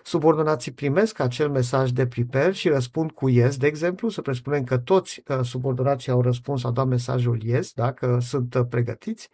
Subordonații 0.03 0.71
primesc 0.71 1.19
acel 1.19 1.49
mesaj 1.49 1.89
de 1.89 2.07
prepare 2.07 2.51
și 2.51 2.69
răspund 2.69 3.11
cu 3.11 3.29
yes, 3.29 3.57
de 3.57 3.67
exemplu, 3.67 4.09
să 4.09 4.21
presupunem 4.21 4.63
că 4.63 4.77
toți 4.77 5.23
uh, 5.27 5.39
subordonații 5.43 6.11
au 6.11 6.21
răspuns, 6.21 6.63
au 6.63 6.71
dat 6.71 6.87
mesajul 6.87 7.43
yes, 7.43 7.71
dacă 7.73 8.17
sunt 8.21 8.55
uh, 8.55 8.61
pregătiți, 8.69 9.29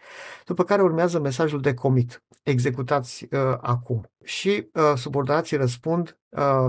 după 0.45 0.63
care 0.63 0.81
urmează 0.81 1.19
mesajul 1.19 1.61
de 1.61 1.73
commit, 1.73 2.23
executați 2.43 3.27
uh, 3.31 3.39
acum. 3.61 4.09
Și 4.23 4.69
uh, 4.73 4.93
subordonații 4.95 5.57
răspund 5.57 6.07
uh, 6.07 6.18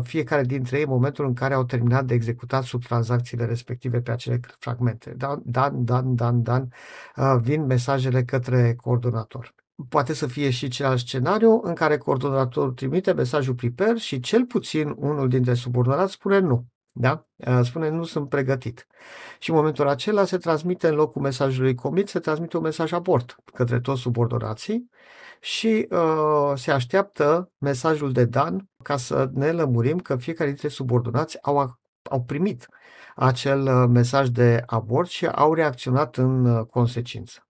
fiecare 0.03 0.43
dintre 0.43 0.77
ei 0.77 0.83
în 0.83 0.89
momentul 0.91 1.25
în 1.25 1.35
care 1.35 1.55
au 1.55 1.65
terminat 1.65 2.05
de 2.05 2.15
executat 2.15 2.63
sub 2.63 2.85
tranzacțiile 2.85 3.45
respective 3.45 4.01
pe 4.01 4.11
acele 4.11 4.41
fragmente. 4.59 5.15
Dan, 5.17 5.43
dan, 5.45 5.85
dan, 5.85 6.15
dan, 6.15 6.43
dan, 6.43 6.73
uh, 7.17 7.37
vin 7.41 7.67
mesajele 7.67 8.25
către 8.25 8.75
coordonator. 8.75 9.55
Poate 9.89 10.13
să 10.13 10.27
fie 10.27 10.51
și 10.51 10.69
celălalt 10.69 11.01
scenariu 11.01 11.61
în 11.65 11.75
care 11.75 11.97
coordonatorul 11.97 12.73
trimite 12.73 13.13
mesajul 13.13 13.55
prepare 13.55 13.99
și 13.99 14.21
cel 14.21 14.45
puțin 14.45 14.95
unul 14.97 15.29
dintre 15.29 15.55
subordonați 15.55 16.13
spune 16.13 16.39
nu. 16.39 16.67
Da? 16.93 17.27
Uh, 17.37 17.61
spune 17.63 17.89
nu 17.89 18.05
sunt 18.05 18.29
pregătit. 18.29 18.87
Și 19.39 19.51
în 19.51 19.57
momentul 19.57 19.89
acela 19.89 20.25
se 20.25 20.37
transmite 20.37 20.89
în 20.89 20.95
locul 20.95 21.23
mesajului 21.23 21.75
commit, 21.75 22.09
se 22.09 22.19
transmite 22.19 22.57
un 22.57 22.63
mesaj 22.63 22.93
abort 22.93 23.37
către 23.55 23.81
toți 23.81 24.01
subordonații 24.01 24.91
și 25.41 25.87
uh, 25.91 26.53
se 26.55 26.71
așteaptă 26.71 27.53
mesajul 27.59 28.13
de 28.13 28.25
Dan 28.25 28.69
ca 28.83 28.97
să 28.97 29.31
ne 29.33 29.53
lămurim 29.53 29.99
că 29.99 30.17
fiecare 30.17 30.49
dintre 30.49 30.69
subordonați 30.69 31.39
au, 31.43 31.81
au 32.11 32.23
primit 32.23 32.69
acel 33.15 33.67
uh, 33.67 33.89
mesaj 33.89 34.29
de 34.29 34.63
abort 34.67 35.09
și 35.09 35.27
au 35.27 35.55
reacționat 35.55 36.17
în 36.17 36.45
uh, 36.45 36.67
consecință. 36.67 37.49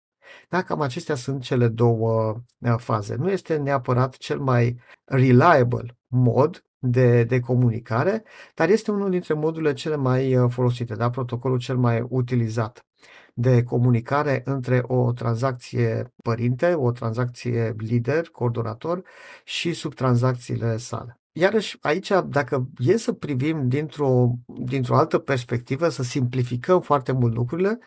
Da, 0.49 0.63
cam 0.63 0.81
acestea 0.81 1.15
sunt 1.15 1.43
cele 1.43 1.69
două 1.69 2.37
uh, 2.59 2.75
faze. 2.77 3.15
Nu 3.15 3.31
este 3.31 3.57
neapărat 3.57 4.17
cel 4.17 4.39
mai 4.39 4.81
reliable 5.05 5.99
mod 6.07 6.65
de, 6.79 7.25
de 7.25 7.41
comunicare, 7.41 8.25
dar 8.55 8.69
este 8.69 8.91
unul 8.91 9.11
dintre 9.11 9.35
modurile 9.35 9.73
cele 9.73 9.97
mai 9.97 10.47
folosite, 10.49 10.95
da? 10.95 11.11
protocolul 11.11 11.59
cel 11.59 11.77
mai 11.77 12.07
utilizat 12.09 12.85
de 13.35 13.63
comunicare 13.63 14.43
între 14.45 14.83
o 14.87 15.13
tranzacție 15.13 16.13
părinte, 16.23 16.75
o 16.75 16.93
tranzacție 16.93 17.75
lider, 17.79 18.29
coordonator 18.29 19.03
și 19.45 19.73
subtranzacțiile 19.73 20.77
sale. 20.77 21.20
Iarăși, 21.33 21.79
aici, 21.81 22.13
dacă 22.29 22.69
e 22.79 22.97
să 22.97 23.13
privim 23.13 23.69
dintr-o, 23.69 24.31
dintr-o 24.47 24.97
altă 24.97 25.19
perspectivă, 25.19 25.89
să 25.89 26.03
simplificăm 26.03 26.81
foarte 26.81 27.13
mult 27.13 27.35
lucrurile, 27.35 27.79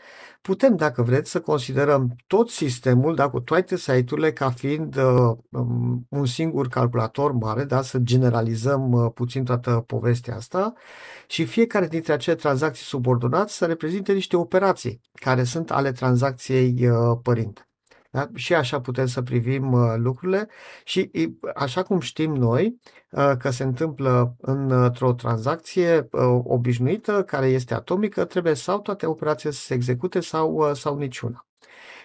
putem, 0.42 0.76
dacă 0.76 1.02
vreți, 1.02 1.32
să 1.32 1.42
considerăm 1.42 2.16
tot 2.28 2.50
sistemul, 2.50 3.16
da, 3.16 3.30
cu 3.30 3.40
toate 3.40 3.78
site-urile, 3.78 4.34
ca 4.34 4.50
fiind 4.50 4.96
uh, 4.96 5.38
um, 5.50 6.06
un 6.10 6.26
singur 6.26 6.68
calculator 6.68 7.32
mare, 7.32 7.64
da, 7.64 7.82
să 7.82 7.98
generalizăm 7.98 8.92
uh, 8.92 9.12
puțin 9.14 9.44
toată 9.44 9.84
povestea 9.88 10.36
asta 10.36 10.74
și 11.28 11.46
fiecare 11.46 11.88
dintre 11.88 12.14
acele 12.14 12.36
tranzacții 12.36 12.86
subordonate 12.86 13.52
să 13.52 13.66
reprezinte 13.66 14.14
niște 14.14 14.38
operații 14.38 15.02
care 15.14 15.44
sunt 15.44 15.72
ale 15.72 15.92
tranzacției 15.92 16.90
uh, 16.90 17.18
părinte. 17.24 17.68
Da? 18.14 18.30
Și 18.34 18.54
așa 18.56 18.82
putem 18.82 19.06
să 19.06 19.22
privim 19.22 19.72
uh, 19.72 19.94
lucrurile 19.96 20.48
și 20.84 21.12
așa 21.56 21.84
cum 21.84 22.00
știm 22.00 22.36
noi 22.36 22.80
uh, 23.10 23.32
că 23.40 23.50
se 23.50 23.64
întâmplă 23.64 24.36
într-o 24.42 25.14
tranzacție 25.14 26.08
uh, 26.12 26.42
obișnuită 26.44 27.24
care 27.24 27.46
este 27.48 27.74
atomică, 27.74 28.26
trebuie 28.26 28.54
sau 28.54 28.80
toate 28.80 29.06
operațiile 29.06 29.54
să 29.54 29.62
se 29.62 29.74
execute 29.74 30.20
sau, 30.20 30.74
sau 30.74 30.98
niciuna. 30.98 31.46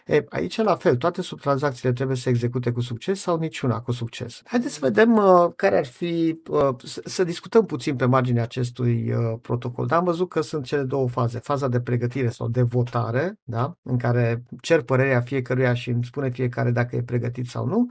E, 0.09 0.25
aici, 0.29 0.57
la 0.57 0.77
fel, 0.77 0.97
toate 0.97 1.23
subtranzacțiile 1.23 1.93
trebuie 1.93 2.17
să 2.17 2.23
se 2.23 2.29
execute 2.29 2.71
cu 2.71 2.81
succes 2.81 3.21
sau 3.21 3.39
niciuna 3.39 3.81
cu 3.81 3.93
succes. 3.93 4.43
Haideți 4.45 4.75
să 4.75 4.79
vedem 4.83 5.17
uh, 5.17 5.51
care 5.57 5.79
ar 5.79 5.87
fi, 5.87 6.43
uh, 6.51 6.69
să, 6.85 7.03
să 7.05 7.25
discutăm 7.25 7.67
puțin 7.67 7.97
pe 7.97 8.05
marginea 8.05 8.43
acestui 8.43 9.13
uh, 9.13 9.39
protocol. 9.43 9.87
Da, 9.87 9.97
am 9.97 10.05
văzut 10.05 10.29
că 10.29 10.41
sunt 10.41 10.65
cele 10.65 10.83
două 10.83 11.09
faze, 11.09 11.39
faza 11.39 11.69
de 11.69 11.81
pregătire 11.81 12.29
sau 12.29 12.49
de 12.49 12.63
votare, 12.63 13.39
da, 13.43 13.77
în 13.83 13.97
care 13.99 14.43
cer 14.61 14.83
părerea 14.83 15.21
fiecăruia 15.21 15.75
și 15.75 15.91
îmi 15.91 16.05
spune 16.05 16.31
fiecare 16.31 16.71
dacă 16.71 16.97
e 16.97 17.03
pregătit 17.03 17.49
sau 17.49 17.67
nu, 17.67 17.91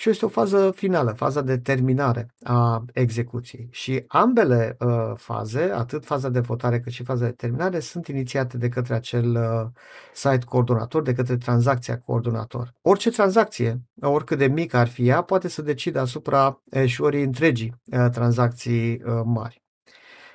și 0.00 0.08
este 0.08 0.24
o 0.24 0.28
fază 0.28 0.72
finală, 0.74 1.12
faza 1.12 1.40
de 1.40 1.58
terminare 1.58 2.34
a 2.42 2.84
execuției. 2.92 3.68
Și 3.70 4.04
ambele 4.06 4.76
uh, 4.78 5.12
faze, 5.16 5.62
atât 5.62 6.04
faza 6.04 6.28
de 6.28 6.40
votare 6.40 6.80
cât 6.80 6.92
și 6.92 7.04
faza 7.04 7.24
de 7.24 7.30
terminare, 7.30 7.80
sunt 7.80 8.06
inițiate 8.06 8.56
de 8.56 8.68
către 8.68 8.94
acel 8.94 9.36
uh, 9.36 9.68
site 10.12 10.44
coordonator, 10.44 11.02
de 11.02 11.12
către 11.12 11.36
tranzacția 11.36 11.98
coordonator. 11.98 12.74
Orice 12.82 13.10
tranzacție, 13.10 13.80
oricât 14.00 14.38
de 14.38 14.46
mică 14.46 14.76
ar 14.76 14.88
fi 14.88 15.08
ea, 15.08 15.22
poate 15.22 15.48
să 15.48 15.62
decide 15.62 15.98
asupra 15.98 16.62
eșuării 16.70 17.22
întregii 17.22 17.74
uh, 17.84 18.06
tranzacții 18.12 18.92
uh, 18.92 19.20
mari. 19.24 19.62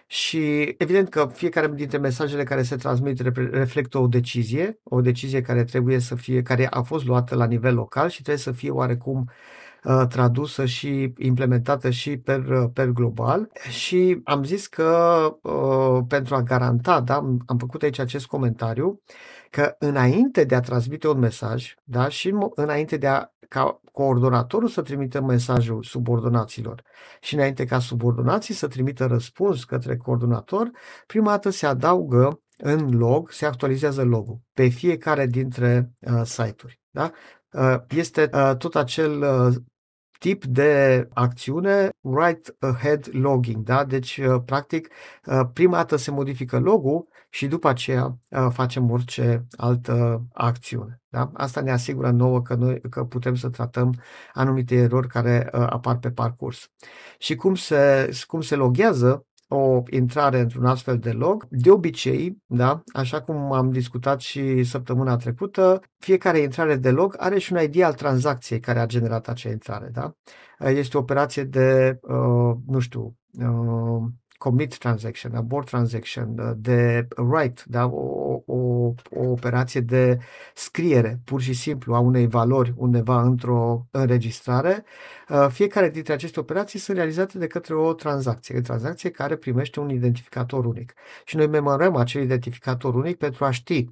Și 0.08 0.76
evident 0.78 1.10
că 1.10 1.30
fiecare 1.34 1.68
dintre 1.68 1.98
mesajele 1.98 2.44
care 2.44 2.64
se 2.64 2.76
transmit 2.76 3.20
reflectă 3.36 3.98
o 3.98 4.08
decizie, 4.08 4.80
o 4.84 5.02
decizie 5.02 5.42
care 5.42 5.64
trebuie 5.64 6.00
să 6.00 6.16
fie, 6.16 6.42
care 6.42 6.68
a 6.68 6.82
fost 6.82 7.06
luată 7.06 7.36
la 7.36 7.46
nivel 7.46 7.76
local 7.76 8.10
și 8.10 8.22
trebuie 8.22 8.44
să 8.44 8.52
fie 8.52 8.70
oarecum 8.70 9.20
uh, 9.20 9.34
tradusă 10.10 10.66
și 10.66 11.14
implementată 11.18 11.90
și 11.90 12.18
per, 12.18 12.70
per 12.74 12.88
global. 12.88 13.52
Și 13.70 14.22
am 14.24 14.44
zis 14.44 14.68
că 14.68 15.20
uh, 15.42 16.04
pentru 16.08 16.36
a 16.36 16.42
garanta, 16.42 17.02
da, 17.02 17.16
am 17.46 17.58
făcut 17.58 17.82
aici 17.82 18.00
acest 18.00 18.26
comentariu, 18.26 19.02
că 19.50 19.76
înainte 19.80 20.44
de 20.44 20.56
a 20.56 20.60
transmite 20.60 21.08
un 21.08 21.20
mesaj, 21.20 21.74
da, 21.84 22.08
și 22.08 22.34
înainte 22.56 22.98
de 22.98 23.08
a 23.08 23.30
ca 23.50 23.80
coordonatorul 23.92 24.68
să 24.68 24.82
trimită 24.82 25.22
mesajul 25.22 25.84
subordonaților 25.84 26.82
și 27.22 27.36
înainte 27.36 27.66
ca 27.66 27.80
subordonații 27.80 28.54
să 28.54 28.68
trimită 28.68 29.06
răspuns 29.06 29.64
către 29.64 29.98
coordonator, 29.98 30.72
prima 31.08 31.30
dată 31.30 31.50
se 31.50 31.66
adaugă 31.66 32.42
în 32.58 32.98
log, 32.98 33.32
se 33.32 33.46
actualizează 33.46 34.04
logul 34.04 34.40
pe 34.54 34.68
fiecare 34.68 35.26
dintre 35.26 35.92
uh, 36.00 36.22
site-uri. 36.24 36.82
Da? 36.90 37.12
Uh, 37.52 37.76
este 37.90 38.30
uh, 38.34 38.56
tot 38.58 38.76
acel 38.76 39.22
uh, 39.22 39.56
tip 40.20 40.46
de 40.46 41.08
acțiune 41.14 41.90
right 42.02 42.56
ahead 42.60 43.08
logging, 43.12 43.64
da? 43.64 43.84
Deci, 43.84 44.18
uh, 44.18 44.42
practic, 44.46 44.90
uh, 45.26 45.42
prima 45.54 45.76
dată 45.76 45.96
se 45.96 46.12
modifică 46.12 46.60
logul 46.60 47.08
și 47.30 47.48
după 47.48 47.68
aceea 47.68 48.18
uh, 48.30 48.48
facem 48.52 48.92
orice 48.92 49.46
altă 49.58 50.26
acțiune. 50.34 51.02
Da? 51.10 51.32
Asta 51.34 51.62
ne 51.62 51.72
asigură 51.72 52.12
nouă 52.12 52.42
că, 52.42 52.56
noi, 52.56 52.82
că 52.90 53.04
putem 53.04 53.36
să 53.36 53.50
tratăm 53.50 53.94
anumite 54.34 54.76
erori 54.76 55.08
care 55.08 55.50
apar 55.52 55.98
pe 55.98 56.12
parcurs. 56.12 56.72
Și 57.18 57.36
cum 57.36 57.56
se, 57.56 58.10
cum 58.28 58.42
se 58.42 58.56
loghează 58.56 59.26
o 59.48 59.84
intrare 59.90 60.40
într-un 60.40 60.66
astfel 60.66 61.00
de 61.00 61.12
log, 61.12 61.48
de 61.50 61.72
obicei, 61.72 62.38
da, 62.46 62.84
așa 62.94 63.22
cum 63.22 63.52
am 63.52 63.72
discutat 63.72 64.20
și 64.20 64.64
săptămâna 64.64 65.16
trecută, 65.16 65.82
fiecare 65.98 66.40
intrare 66.40 66.76
de 66.76 66.92
log 66.92 67.16
are 67.18 67.40
și 67.40 67.54
un 67.54 67.62
ID 67.62 67.82
al 67.82 67.94
tranzacției 67.94 68.60
care 68.60 68.80
a 68.80 68.86
generat 68.86 69.28
acea 69.28 69.50
intrare. 69.50 69.90
Da? 69.92 70.14
Este 70.60 70.98
o 70.98 71.00
operație 71.00 71.44
de, 71.44 72.00
uh, 72.02 72.56
nu 72.66 72.80
știu, 72.80 73.16
uh, 73.40 74.04
commit 74.38 74.78
transaction, 74.78 75.36
abort 75.36 75.68
transaction, 75.68 76.56
de 76.58 77.08
write, 77.18 77.62
da? 77.66 77.86
o, 77.86 78.42
o, 78.46 78.94
o 79.10 79.30
operație 79.30 79.82
de 79.82 80.18
scriere, 80.54 81.20
pur 81.24 81.42
și 81.42 81.54
simplu, 81.54 81.96
a 81.96 82.00
unei 82.00 82.28
valori 82.28 82.74
undeva 82.78 83.22
într-o 83.22 83.88
înregistrare, 83.92 84.84
fiecare 85.50 85.90
dintre 85.90 86.14
aceste 86.14 86.40
operații 86.40 86.80
sunt 86.80 86.98
realizate 86.98 87.38
de 87.38 87.48
către 87.48 87.76
o 87.76 87.94
tranzacție, 87.94 88.58
o 88.58 88.62
tranzacție 88.62 89.10
care 89.10 89.36
primește 89.36 89.80
un 89.80 89.90
identificator 89.90 90.66
unic. 90.66 90.94
Și 91.26 91.36
noi 91.36 91.48
memorăm 91.48 91.96
acel 91.96 92.22
identificator 92.22 92.96
unic 92.96 93.18
pentru 93.18 93.46
a 93.46 93.52
ști 93.52 93.86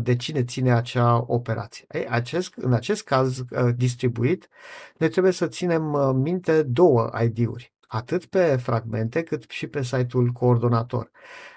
de 0.00 0.16
cine 0.16 0.44
ține 0.44 0.72
acea 0.72 1.24
operație. 1.26 1.84
Ei, 1.90 2.06
acest, 2.06 2.54
în 2.56 2.72
acest 2.72 3.04
caz 3.04 3.44
distribuit, 3.76 4.48
noi 4.96 5.08
trebuie 5.08 5.32
să 5.32 5.46
ținem 5.46 6.16
minte 6.22 6.62
două 6.62 7.10
ID-uri 7.22 7.74
atât 7.86 8.24
pe 8.24 8.56
fragmente 8.56 9.22
cât 9.22 9.44
și 9.48 9.66
pe 9.66 9.82
site-ul 9.82 10.30
coordonator. 10.30 11.10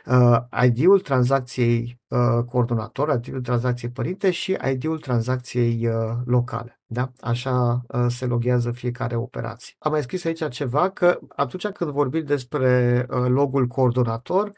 Uh, 0.05 0.38
ID-ul 0.65 1.00
tranzacției 1.00 2.00
uh, 2.07 2.43
coordonator, 2.45 3.19
ID-ul 3.24 3.41
tranzacției 3.41 3.91
părinte 3.91 4.31
și 4.31 4.57
ID-ul 4.71 5.00
tranzacției 5.00 5.88
uh, 5.88 5.93
locale. 6.25 6.79
Da? 6.86 7.12
Așa 7.19 7.81
uh, 7.88 8.05
se 8.07 8.25
loghează 8.25 8.71
fiecare 8.71 9.15
operație. 9.15 9.75
Am 9.79 9.91
mai 9.91 10.01
scris 10.01 10.25
aici 10.25 10.50
ceva 10.50 10.89
că 10.89 11.19
atunci 11.36 11.67
când 11.67 11.91
vorbim 11.91 12.25
despre 12.25 13.05
uh, 13.09 13.25
logul 13.27 13.67
coordonator, 13.67 14.51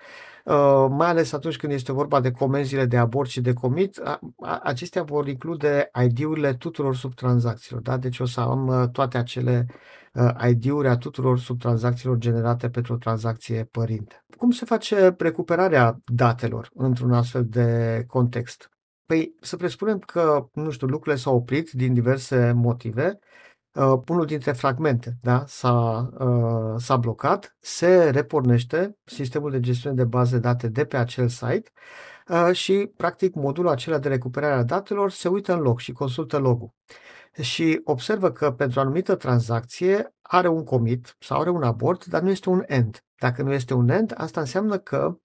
Uh, 0.46 0.88
mai 0.90 1.08
ales 1.08 1.32
atunci 1.32 1.58
când 1.58 1.74
este 1.74 1.92
vorba 1.92 2.20
de 2.20 2.32
comenzile 2.32 2.86
de 2.86 2.98
abort 2.98 3.30
și 3.30 3.42
de 3.42 3.54
commit, 3.54 4.01
acestea 4.63 5.04
vor 5.04 5.28
include 5.28 5.92
ID-urile 6.06 6.54
tuturor 6.54 6.96
subtranzacțiilor. 6.96 7.82
Da? 7.82 7.98
Deci 7.98 8.20
o 8.20 8.25
să 8.25 8.40
am 8.40 8.68
uh, 8.68 8.90
toate 8.92 9.18
acele 9.18 9.66
uh, 9.70 9.75
ID-uri 10.50 10.88
a 10.88 10.98
tuturor 10.98 11.39
subtranzacțiilor 11.39 12.18
generate 12.18 12.70
pentru 12.70 12.94
o 12.94 12.98
tranzacție 12.98 13.63
părinte. 13.63 14.25
Cum 14.38 14.51
se 14.51 14.65
face 14.65 15.15
recuperarea 15.18 16.00
datelor 16.06 16.70
într-un 16.74 17.13
astfel 17.13 17.46
de 17.46 18.03
context? 18.08 18.70
Păi 19.06 19.36
să 19.41 19.56
presupunem 19.56 20.00
că, 20.00 20.46
nu 20.53 20.70
știu, 20.70 20.88
lucrurile 20.88 21.22
s-au 21.22 21.36
oprit 21.36 21.72
din 21.72 21.94
diverse 21.94 22.51
motive 22.51 23.20
uh, 23.74 24.00
unul 24.08 24.25
dintre 24.25 24.51
fragmente 24.51 25.18
da, 25.22 25.44
s-a, 25.48 26.10
uh, 26.20 26.74
s-a 26.77 26.98
blocat, 26.98 27.56
se 27.60 28.10
repornește 28.10 28.98
sistemul 29.06 29.51
de 29.51 29.60
gestiune 29.60 29.96
de 29.96 30.03
baze 30.03 30.36
de 30.36 30.39
date 30.39 30.68
de 30.68 30.86
pe 30.86 30.98
acel 30.98 31.27
site 31.27 31.72
uh, 32.27 32.50
și, 32.51 32.91
practic, 32.98 33.36
modulul 33.36 33.72
acela 33.72 33.98
de 33.98 34.08
recuperare 34.08 34.53
a 34.53 34.63
datelor 34.63 35.12
se 35.12 35.27
uită 35.27 35.53
în 35.53 35.60
log 35.60 35.80
și 35.80 35.91
consultă 35.91 36.38
logul. 36.38 36.74
Și 37.42 37.82
observă 37.84 38.32
că 38.32 38.52
pentru 38.52 38.80
o 38.80 38.82
anumită 38.82 39.16
tranzacție 39.16 40.14
are 40.22 40.48
un 40.48 40.64
commit 40.64 41.16
sau 41.20 41.40
are 41.40 41.50
un 41.50 41.64
abort, 41.64 42.06
dar 42.06 42.22
nu 42.22 42.30
este 42.30 42.50
un 42.50 42.64
end. 42.66 43.04
Dacă 43.18 43.42
nu 43.42 43.54
este 43.54 43.74
un 43.74 43.90
end, 43.90 44.14
asta 44.18 44.40
înseamnă 44.40 44.78
că 44.78 45.18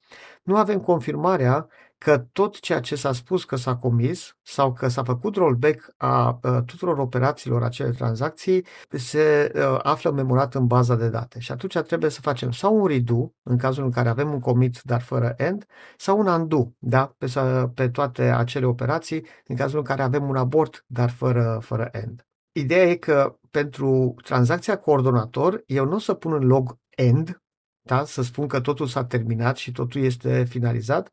nu 0.43 0.57
avem 0.57 0.81
confirmarea 0.81 1.69
că 1.99 2.19
tot 2.19 2.61
ceea 2.61 2.81
ce 2.81 2.97
s-a 2.97 3.13
spus 3.13 3.45
că 3.45 3.57
s-a 3.57 3.77
comis 3.77 4.37
sau 4.43 4.73
că 4.73 4.89
s-a 4.89 5.03
făcut 5.03 5.37
rollback 5.37 5.95
a, 5.97 6.39
a 6.43 6.63
tuturor 6.67 6.99
operațiilor 6.99 7.63
acelei 7.63 7.93
tranzacții 7.93 8.67
se 8.91 9.53
a, 9.57 9.79
află 9.79 10.11
memorat 10.11 10.55
în 10.55 10.67
baza 10.67 10.95
de 10.95 11.09
date. 11.09 11.41
Și 11.41 11.53
atunci 11.53 11.79
trebuie 11.79 12.11
să 12.11 12.21
facem 12.21 12.51
sau 12.51 12.81
un 12.81 12.87
redo, 12.87 13.33
în 13.43 13.57
cazul 13.57 13.85
în 13.85 13.91
care 13.91 14.09
avem 14.09 14.33
un 14.33 14.41
commit 14.41 14.81
dar 14.83 15.01
fără 15.01 15.35
end, 15.37 15.65
sau 15.97 16.19
un 16.19 16.27
undo, 16.27 16.73
da? 16.79 17.15
pe, 17.19 17.27
pe 17.75 17.89
toate 17.89 18.23
acele 18.23 18.67
operații, 18.67 19.27
în 19.47 19.57
cazul 19.57 19.79
în 19.79 19.85
care 19.85 20.03
avem 20.03 20.29
un 20.29 20.37
abort 20.37 20.85
dar 20.87 21.11
fără, 21.11 21.59
fără 21.63 21.89
end. 21.93 22.27
Ideea 22.53 22.85
e 22.85 22.95
că 22.95 23.39
pentru 23.51 24.15
tranzacția 24.23 24.79
coordonator, 24.79 25.63
eu 25.67 25.85
nu 25.85 25.95
o 25.95 25.99
să 25.99 26.15
pun 26.15 26.33
în 26.33 26.47
log 26.47 26.79
end, 26.91 27.43
da? 27.83 28.05
să 28.05 28.23
spun 28.23 28.47
că 28.47 28.61
totul 28.61 28.87
s-a 28.87 29.05
terminat 29.05 29.57
și 29.57 29.73
totul 29.73 30.01
este 30.01 30.45
finalizat, 30.45 31.11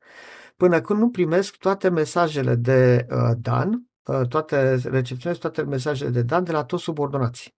până 0.58 0.82
când 0.82 1.00
nu 1.00 1.10
primesc 1.10 1.56
toate 1.56 1.90
mesajele 1.90 2.56
de 2.56 3.06
uh, 3.10 3.32
Dan, 3.42 3.88
uh, 4.06 4.28
toate 4.28 4.76
recepționez 4.76 5.38
toate 5.38 5.62
mesajele 5.62 6.10
de 6.10 6.22
Dan 6.22 6.44
de 6.44 6.52
la 6.52 6.64
toți 6.64 6.84
subordonații. 6.84 7.56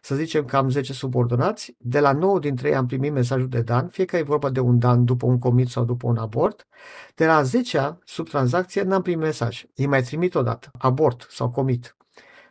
Să 0.00 0.14
zicem 0.14 0.44
că 0.44 0.56
am 0.56 0.70
10 0.70 0.92
subordonați, 0.92 1.74
de 1.78 2.00
la 2.00 2.12
9 2.12 2.38
dintre 2.38 2.68
ei 2.68 2.74
am 2.74 2.86
primit 2.86 3.12
mesajul 3.12 3.48
de 3.48 3.62
Dan, 3.62 3.88
fie 3.88 4.04
că 4.04 4.16
e 4.16 4.22
vorba 4.22 4.50
de 4.50 4.60
un 4.60 4.78
Dan 4.78 5.04
după 5.04 5.26
un 5.26 5.38
commit 5.38 5.68
sau 5.68 5.84
după 5.84 6.06
un 6.06 6.16
abort, 6.16 6.66
de 7.14 7.26
la 7.26 7.42
10 7.42 7.98
sub 8.04 8.28
tranzacție 8.28 8.82
n-am 8.82 9.02
primit 9.02 9.20
mesaj. 9.20 9.64
Îi 9.74 9.86
mai 9.86 10.02
trimit 10.02 10.34
o 10.34 10.42
dată, 10.42 10.70
abort 10.78 11.26
sau 11.30 11.50
commit 11.50 11.96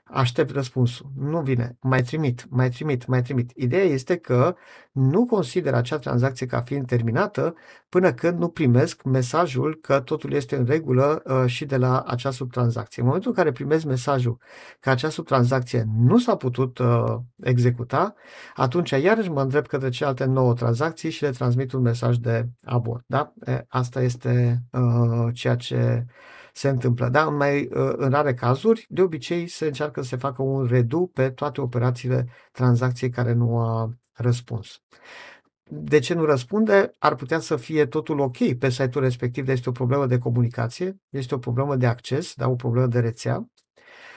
aștept 0.09 0.51
răspunsul. 0.51 1.11
Nu 1.17 1.41
vine. 1.41 1.77
Mai 1.81 2.01
trimit, 2.01 2.45
mai 2.49 2.69
trimit, 2.69 3.05
mai 3.05 3.21
trimit. 3.21 3.51
Ideea 3.55 3.83
este 3.83 4.15
că 4.15 4.55
nu 4.91 5.25
consider 5.25 5.73
acea 5.73 5.97
tranzacție 5.97 6.45
ca 6.45 6.61
fiind 6.61 6.85
terminată 6.85 7.55
până 7.89 8.13
când 8.13 8.39
nu 8.39 8.47
primesc 8.47 9.03
mesajul 9.03 9.79
că 9.81 9.99
totul 9.99 10.33
este 10.33 10.55
în 10.55 10.65
regulă 10.65 11.21
uh, 11.25 11.43
și 11.45 11.65
de 11.65 11.77
la 11.77 12.01
acea 12.01 12.31
subtranzacție. 12.31 13.01
În 13.01 13.07
momentul 13.07 13.31
în 13.31 13.37
care 13.37 13.51
primesc 13.51 13.85
mesajul 13.85 14.37
că 14.79 14.89
acea 14.89 15.09
subtranzacție 15.09 15.85
nu 15.97 16.17
s-a 16.17 16.35
putut 16.35 16.77
uh, 16.77 17.15
executa, 17.43 18.13
atunci 18.55 18.89
iarăși 18.89 19.29
mă 19.29 19.41
îndrept 19.41 19.67
către 19.67 19.89
celelalte 19.89 20.25
nouă 20.25 20.53
tranzacții 20.53 21.09
și 21.09 21.23
le 21.23 21.29
transmit 21.29 21.71
un 21.71 21.81
mesaj 21.81 22.15
de 22.17 22.47
abort. 22.63 23.03
Da? 23.07 23.33
E, 23.45 23.65
asta 23.67 24.01
este 24.01 24.63
uh, 24.71 25.33
ceea 25.33 25.55
ce 25.55 26.05
se 26.57 26.69
întâmplă. 26.69 27.09
Da, 27.09 27.25
în, 27.25 27.35
mai, 27.35 27.61
uh, 27.61 27.93
în 27.95 28.09
rare 28.09 28.33
cazuri, 28.33 28.85
de 28.89 29.01
obicei 29.01 29.47
se 29.47 29.65
încearcă 29.65 30.01
să 30.01 30.07
se 30.07 30.15
facă 30.15 30.41
un 30.41 30.65
redu 30.65 31.11
pe 31.13 31.29
toate 31.29 31.61
operațiile 31.61 32.27
tranzacției 32.51 33.09
care 33.09 33.33
nu 33.33 33.59
a 33.59 33.89
răspuns. 34.13 34.81
De 35.69 35.99
ce 35.99 36.13
nu 36.13 36.25
răspunde? 36.25 36.91
Ar 36.99 37.15
putea 37.15 37.39
să 37.39 37.55
fie 37.55 37.85
totul 37.85 38.19
ok 38.19 38.53
pe 38.59 38.69
site-ul 38.69 39.03
respectiv, 39.03 39.45
dar 39.45 39.55
este 39.55 39.69
o 39.69 39.71
problemă 39.71 40.05
de 40.05 40.17
comunicație, 40.17 40.97
este 41.09 41.35
o 41.35 41.37
problemă 41.37 41.75
de 41.75 41.85
acces, 41.85 42.33
da, 42.33 42.49
o 42.49 42.55
problemă 42.55 42.87
de 42.87 42.99
rețea, 42.99 43.47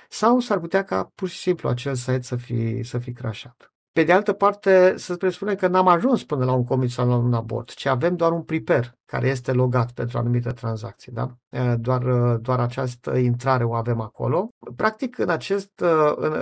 sau 0.09 0.41
s-ar 0.41 0.59
putea 0.59 0.85
ca 0.85 1.11
pur 1.15 1.29
și 1.29 1.39
simplu 1.39 1.69
acel 1.69 1.95
site 1.95 2.23
să 2.23 2.37
fi, 2.37 2.83
să 2.83 2.99
fi 2.99 3.13
crashat. 3.13 3.73
Pe 3.93 4.03
de 4.03 4.13
altă 4.13 4.33
parte, 4.33 4.95
să 4.97 5.17
presupunem 5.17 5.55
că 5.55 5.67
n-am 5.67 5.89
ajuns 5.89 6.25
până 6.25 6.45
la 6.45 6.53
un 6.53 6.65
commit 6.65 6.91
sau 6.91 7.09
la 7.09 7.17
un 7.17 7.35
abort, 7.35 7.75
ci 7.75 7.87
avem 7.87 8.17
doar 8.17 8.33
un 8.33 8.43
prepare 8.43 8.99
care 9.05 9.29
este 9.29 9.53
logat 9.53 9.93
pentru 9.93 10.19
anumite 10.19 10.51
tranzacții. 10.51 11.13
Da? 11.13 11.37
Doar, 11.77 12.03
doar 12.37 12.61
această 12.61 13.17
intrare 13.17 13.65
o 13.65 13.75
avem 13.75 14.01
acolo. 14.01 14.51
Practic, 14.77 15.19
în, 15.19 15.29
acest, 15.29 15.81
în, 16.17 16.35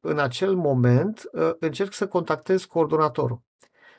în 0.00 0.18
acel 0.18 0.54
moment, 0.54 1.22
încerc 1.58 1.92
să 1.92 2.06
contactez 2.06 2.64
coordonatorul 2.64 3.42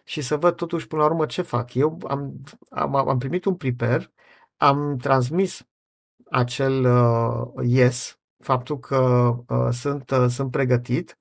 și 0.04 0.22
să 0.22 0.38
văd 0.38 0.56
totuși 0.56 0.88
până 0.88 1.02
la 1.02 1.08
urmă 1.08 1.26
ce 1.26 1.42
fac. 1.42 1.74
Eu 1.74 1.98
am, 2.08 2.44
am, 2.70 2.96
am 2.96 3.18
primit 3.18 3.46
un 3.46 3.56
prepare, 3.56 4.14
am 4.58 4.98
transmis 4.98 5.68
acel 6.30 6.86
uh, 6.86 7.66
yes, 7.66 8.20
faptul 8.40 8.80
că 8.80 8.98
uh, 9.48 9.68
sunt, 9.72 10.10
uh, 10.12 10.26
sunt 10.30 10.52
pregătit 10.52 11.18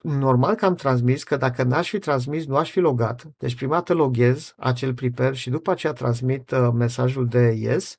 normal 0.00 0.54
că 0.54 0.64
am 0.64 0.74
transmis, 0.74 1.22
că 1.22 1.36
dacă 1.36 1.62
n-aș 1.62 1.88
fi 1.88 1.98
transmis, 1.98 2.46
nu 2.46 2.56
aș 2.56 2.70
fi 2.70 2.80
logat. 2.80 3.24
Deci 3.38 3.54
prima 3.54 3.74
dată 3.74 3.94
loghez 3.94 4.54
acel 4.58 4.94
prepare 4.94 5.34
și 5.34 5.50
după 5.50 5.70
aceea 5.70 5.92
transmit 5.92 6.50
uh, 6.50 6.68
mesajul 6.74 7.26
de 7.26 7.56
yes, 7.58 7.98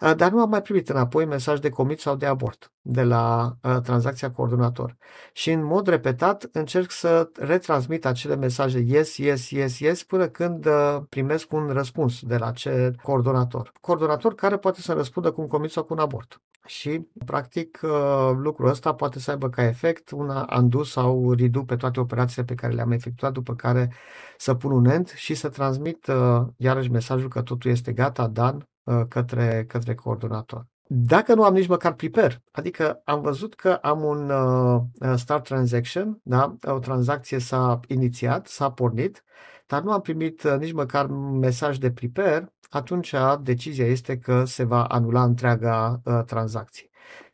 uh, 0.00 0.14
dar 0.16 0.30
nu 0.30 0.40
am 0.40 0.48
mai 0.48 0.62
primit 0.62 0.88
înapoi 0.88 1.24
mesaj 1.24 1.58
de 1.58 1.68
commit 1.68 2.00
sau 2.00 2.16
de 2.16 2.26
abort 2.26 2.72
de 2.90 3.02
la 3.02 3.56
uh, 3.62 3.76
tranzacția 3.82 4.30
coordonator. 4.30 4.96
Și 5.32 5.50
în 5.50 5.64
mod 5.64 5.86
repetat 5.86 6.48
încerc 6.52 6.90
să 6.90 7.30
retransmit 7.34 8.06
acele 8.06 8.36
mesaje 8.36 8.78
yes, 8.78 9.16
yes, 9.16 9.50
yes, 9.50 9.78
yes 9.78 10.04
până 10.04 10.28
când 10.28 10.66
uh, 10.66 10.98
primesc 11.08 11.52
un 11.52 11.68
răspuns 11.68 12.22
de 12.22 12.36
la 12.36 12.46
acel 12.46 12.96
coordonator. 13.02 13.72
Coordonator 13.80 14.34
care 14.34 14.56
poate 14.56 14.80
să 14.80 14.92
răspundă 14.92 15.30
cu 15.30 15.40
un 15.40 15.46
commit 15.46 15.70
sau 15.70 15.84
cu 15.84 15.92
un 15.92 15.98
abort. 15.98 16.40
Și, 16.68 17.06
practic, 17.24 17.80
uh, 17.82 18.30
lucrul 18.34 18.68
ăsta 18.68 18.94
poate 18.94 19.18
să 19.18 19.30
aibă 19.30 19.48
ca 19.48 19.62
efect 19.62 20.10
una 20.10 20.48
undo 20.56 20.82
sau 20.82 21.32
redo 21.32 21.62
pe 21.62 21.76
toate 21.76 22.00
operațiile 22.00 22.44
pe 22.44 22.54
care 22.54 22.72
le-am 22.72 22.90
efectuat, 22.90 23.32
după 23.32 23.54
care 23.54 23.92
să 24.36 24.54
pun 24.54 24.70
un 24.70 24.84
end 24.84 25.12
și 25.12 25.34
să 25.34 25.48
transmit 25.48 26.06
uh, 26.06 26.40
iarăși 26.56 26.90
mesajul 26.90 27.28
că 27.28 27.42
totul 27.42 27.70
este 27.70 27.92
gata, 27.92 28.26
dan, 28.26 28.68
uh, 28.84 29.00
către, 29.08 29.64
către 29.68 29.94
coordonator. 29.94 30.66
Dacă 30.90 31.34
nu 31.34 31.44
am 31.44 31.54
nici 31.54 31.66
măcar 31.66 31.92
prepare, 31.92 32.42
adică 32.50 33.00
am 33.04 33.20
văzut 33.20 33.54
că 33.54 33.72
am 33.72 34.04
un 34.04 34.30
uh, 34.30 34.82
start 35.16 35.44
transaction, 35.44 36.20
da? 36.22 36.56
o 36.62 36.78
tranzacție 36.78 37.38
s-a 37.38 37.80
inițiat, 37.86 38.46
s-a 38.46 38.70
pornit, 38.70 39.24
dar 39.66 39.82
nu 39.82 39.92
am 39.92 40.00
primit 40.00 40.42
uh, 40.42 40.56
nici 40.58 40.72
măcar 40.72 41.06
mesaj 41.40 41.76
de 41.76 41.90
prepare, 41.90 42.52
atunci 42.68 43.14
decizia 43.42 43.86
este 43.86 44.18
că 44.18 44.44
se 44.44 44.64
va 44.64 44.84
anula 44.84 45.22
întreaga 45.24 46.00
uh, 46.04 46.20
tranzacție. 46.26 46.88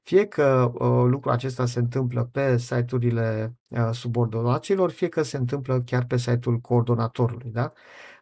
Fie 0.04 0.26
că 0.26 0.70
uh, 0.74 1.04
lucrul 1.06 1.32
acesta 1.32 1.66
se 1.66 1.78
întâmplă 1.78 2.24
pe 2.32 2.58
site-urile 2.58 3.56
uh, 3.68 3.88
subordonaților, 3.92 4.90
fie 4.90 5.08
că 5.08 5.22
se 5.22 5.36
întâmplă 5.36 5.80
chiar 5.80 6.04
pe 6.04 6.16
site-ul 6.16 6.58
coordonatorului. 6.58 7.50
Da? 7.50 7.72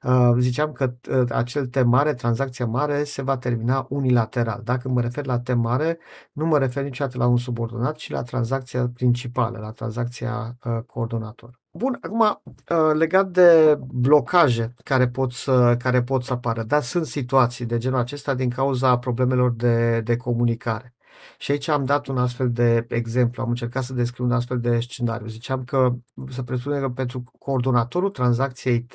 Uh, 0.03 0.35
ziceam 0.39 0.73
că 0.73 0.95
uh, 1.11 1.31
acel 1.31 1.67
T 1.67 1.83
mare, 1.83 2.15
tranzacția 2.15 2.67
mare, 2.67 3.05
se 3.05 3.23
va 3.23 3.39
termina 3.39 3.87
unilateral. 3.89 4.61
Dacă 4.65 4.89
mă 4.89 5.01
refer 5.01 5.27
la 5.27 5.41
T 5.41 5.55
mare, 5.55 5.99
nu 6.33 6.47
mă 6.47 6.59
refer 6.59 6.85
niciodată 6.85 7.19
la 7.19 7.27
un 7.27 7.37
subordonat, 7.37 7.97
ci 7.97 8.11
la 8.11 8.23
tranzacția 8.23 8.89
principală, 8.95 9.59
la 9.59 9.71
tranzacția 9.71 10.57
uh, 10.65 10.79
coordonator. 10.87 11.62
Bun, 11.75 11.99
acum 12.01 12.21
uh, 12.21 12.93
legat 12.95 13.29
de 13.31 13.79
blocaje 13.81 14.75
care 14.85 15.09
pot 15.09 15.33
să, 15.33 15.77
care 15.79 16.03
pot 16.03 16.25
să 16.25 16.33
apară, 16.33 16.63
dar 16.63 16.83
sunt 16.83 17.07
situații 17.07 17.65
de 17.67 17.79
genul 17.79 17.99
acesta 17.99 18.35
din 18.35 18.51
cauza 18.51 18.99
problemelor 18.99 19.51
de, 19.51 20.01
de 20.01 20.17
comunicare. 20.17 20.95
Și 21.39 21.51
aici 21.51 21.69
am 21.69 21.85
dat 21.85 22.07
un 22.07 22.19
astfel 22.19 22.51
de 22.51 22.87
exemplu, 22.89 23.43
am 23.43 23.49
încercat 23.49 23.83
să 23.83 23.93
descriu 23.93 24.25
un 24.25 24.33
astfel 24.33 24.61
de 24.61 24.81
scenariu. 24.81 25.27
Ziceam 25.27 25.65
că 25.65 25.93
să 26.31 26.43
presupunem 26.43 26.81
că 26.81 26.89
pentru 26.89 27.25
coordonatorul 27.39 28.11
tranzacției 28.11 28.81
T, 28.83 28.95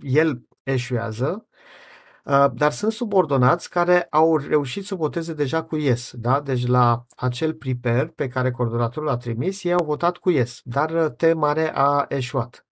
el 0.00 0.46
eșuează, 0.62 1.46
uh, 1.46 1.47
dar 2.54 2.72
sunt 2.72 2.92
subordonați 2.92 3.70
care 3.70 4.06
au 4.10 4.36
reușit 4.36 4.86
să 4.86 4.94
voteze 4.94 5.32
deja 5.32 5.62
cu 5.62 5.76
yes. 5.76 6.10
Da? 6.14 6.40
Deci 6.40 6.66
la 6.66 7.04
acel 7.16 7.54
prepare 7.54 8.06
pe 8.06 8.28
care 8.28 8.50
coordonatorul 8.50 9.08
l-a 9.08 9.16
trimis, 9.16 9.64
ei 9.64 9.72
au 9.72 9.84
votat 9.84 10.16
cu 10.16 10.30
yes, 10.30 10.60
dar 10.64 10.90
uh, 10.90 11.10
T 11.16 11.34
mare 11.34 11.72
a 11.74 12.04
eșuat. 12.08 12.66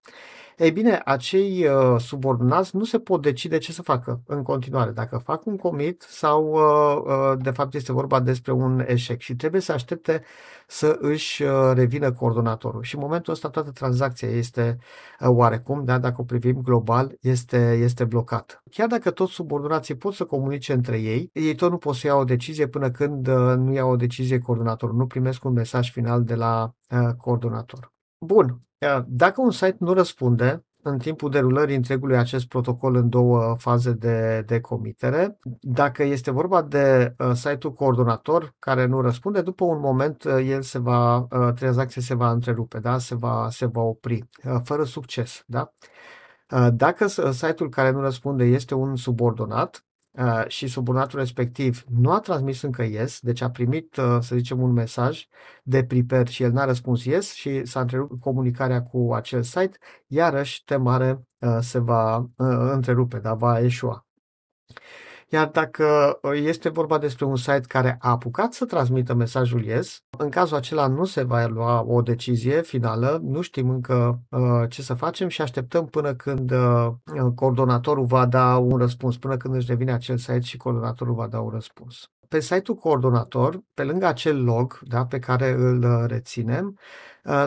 Ei 0.56 0.72
bine, 0.72 1.00
acei 1.04 1.66
uh, 1.66 2.00
subordonați 2.00 2.76
nu 2.76 2.84
se 2.84 2.98
pot 2.98 3.22
decide 3.22 3.58
ce 3.58 3.72
să 3.72 3.82
facă 3.82 4.22
în 4.26 4.42
continuare, 4.42 4.90
dacă 4.90 5.18
fac 5.18 5.46
un 5.46 5.56
commit 5.56 6.02
sau 6.08 6.52
uh, 6.52 7.02
uh, 7.04 7.38
de 7.42 7.50
fapt 7.50 7.74
este 7.74 7.92
vorba 7.92 8.20
despre 8.20 8.52
un 8.52 8.84
eșec 8.86 9.20
și 9.20 9.36
trebuie 9.36 9.60
să 9.60 9.72
aștepte 9.72 10.22
să 10.66 10.96
își 11.00 11.42
uh, 11.42 11.72
revină 11.74 12.12
coordonatorul. 12.12 12.82
Și 12.82 12.94
în 12.94 13.00
momentul 13.00 13.32
ăsta 13.32 13.48
toată 13.48 13.70
tranzacția 13.70 14.28
este 14.28 14.78
uh, 15.20 15.28
oarecum, 15.30 15.84
da, 15.84 15.98
dacă 15.98 16.20
o 16.20 16.24
privim 16.24 16.60
global, 16.62 17.16
este, 17.20 17.72
este 17.82 18.04
blocată. 18.04 18.62
Chiar 18.70 18.86
dacă 18.86 19.10
toți 19.10 19.32
subordonații 19.32 19.96
pot 19.96 20.14
să 20.14 20.24
comunice 20.24 20.72
între 20.72 21.00
ei, 21.00 21.30
ei 21.32 21.54
tot 21.54 21.70
nu 21.70 21.76
pot 21.76 21.94
să 21.94 22.06
iau 22.06 22.20
o 22.20 22.24
decizie 22.24 22.66
până 22.66 22.90
când 22.90 23.28
uh, 23.28 23.54
nu 23.56 23.72
iau 23.72 23.90
o 23.90 23.96
decizie 23.96 24.38
coordonatorul, 24.38 24.96
nu 24.96 25.06
primesc 25.06 25.44
un 25.44 25.52
mesaj 25.52 25.90
final 25.90 26.24
de 26.24 26.34
la 26.34 26.74
uh, 26.90 27.14
coordonator. 27.16 27.92
Bun, 28.18 28.65
dacă 29.06 29.40
un 29.40 29.50
site 29.50 29.76
nu 29.78 29.92
răspunde 29.92 30.66
în 30.88 30.98
timpul 30.98 31.30
derulării 31.30 31.76
întregului 31.76 32.16
acest 32.16 32.46
protocol 32.46 32.94
în 32.94 33.08
două 33.08 33.56
faze 33.58 33.92
de, 33.92 34.42
de 34.46 34.60
comitere, 34.60 35.38
dacă 35.60 36.02
este 36.02 36.30
vorba 36.30 36.62
de 36.62 37.14
uh, 37.18 37.32
site-ul 37.32 37.72
coordonator 37.72 38.54
care 38.58 38.86
nu 38.86 39.00
răspunde, 39.00 39.40
după 39.40 39.64
un 39.64 39.80
moment 39.80 40.24
uh, 40.24 40.46
el 40.46 40.62
se 40.62 40.78
va, 40.78 41.16
uh, 41.16 41.52
tranzacția 41.54 42.02
se 42.02 42.14
va 42.14 42.30
întrerupe, 42.30 42.78
da? 42.78 42.98
se, 42.98 43.14
va, 43.14 43.48
se 43.50 43.66
va 43.66 43.80
opri, 43.80 44.28
uh, 44.44 44.60
fără 44.64 44.84
succes. 44.84 45.42
Da? 45.46 45.72
Uh, 46.50 46.68
dacă 46.72 47.06
site-ul 47.06 47.68
care 47.68 47.90
nu 47.90 48.00
răspunde 48.00 48.44
este 48.44 48.74
un 48.74 48.96
subordonat, 48.96 49.85
Uh, 50.18 50.44
și 50.46 50.66
subordonatul 50.66 51.18
respectiv 51.18 51.84
nu 51.88 52.12
a 52.12 52.20
transmis 52.20 52.62
încă 52.62 52.82
yes, 52.82 53.20
deci 53.20 53.40
a 53.40 53.50
primit, 53.50 53.96
uh, 53.96 54.18
să 54.20 54.36
zicem, 54.36 54.62
un 54.62 54.72
mesaj 54.72 55.26
de 55.62 55.84
prepare 55.84 56.30
și 56.30 56.42
el 56.42 56.52
n-a 56.52 56.64
răspuns 56.64 57.04
yes 57.04 57.32
și 57.32 57.64
s-a 57.64 57.80
întrerupt 57.80 58.20
comunicarea 58.20 58.82
cu 58.82 59.14
acel 59.14 59.42
site, 59.42 59.78
iarăși 60.06 60.64
temare 60.64 61.26
uh, 61.38 61.58
se 61.60 61.78
va 61.78 62.30
întrerupe, 62.72 63.18
dar 63.18 63.36
va 63.36 63.60
eșua. 63.60 64.06
Iar 65.28 65.48
dacă 65.48 66.18
uh, 66.22 66.32
este 66.44 66.68
vorba 66.68 66.98
despre 66.98 67.24
un 67.24 67.36
site 67.36 67.60
care 67.68 67.96
a 68.00 68.10
apucat 68.10 68.52
să 68.52 68.64
transmită 68.64 69.14
mesajul 69.14 69.64
yes, 69.64 70.02
în 70.18 70.28
cazul 70.28 70.56
acela 70.56 70.86
nu 70.86 71.04
se 71.04 71.22
va 71.22 71.46
lua 71.46 71.84
o 71.86 72.02
decizie 72.02 72.62
finală, 72.62 73.20
nu 73.22 73.40
știm 73.40 73.70
încă 73.70 74.20
uh, 74.30 74.40
ce 74.68 74.82
să 74.82 74.94
facem 74.94 75.28
și 75.28 75.42
așteptăm 75.42 75.86
până 75.86 76.14
când 76.14 76.50
uh, 76.50 76.88
coordonatorul 77.34 78.04
va 78.04 78.26
da 78.26 78.56
un 78.56 78.76
răspuns, 78.76 79.16
până 79.16 79.36
când 79.36 79.54
își 79.54 79.66
revine 79.68 79.92
acel 79.92 80.16
site 80.16 80.40
și 80.40 80.56
coordonatorul 80.56 81.14
va 81.14 81.26
da 81.26 81.40
un 81.40 81.50
răspuns 81.50 82.10
pe 82.28 82.40
site-ul 82.40 82.76
coordonator, 82.76 83.60
pe 83.74 83.84
lângă 83.84 84.06
acel 84.06 84.44
log 84.44 84.78
da, 84.82 85.06
pe 85.06 85.18
care 85.18 85.50
îl 85.50 86.06
reținem, 86.06 86.78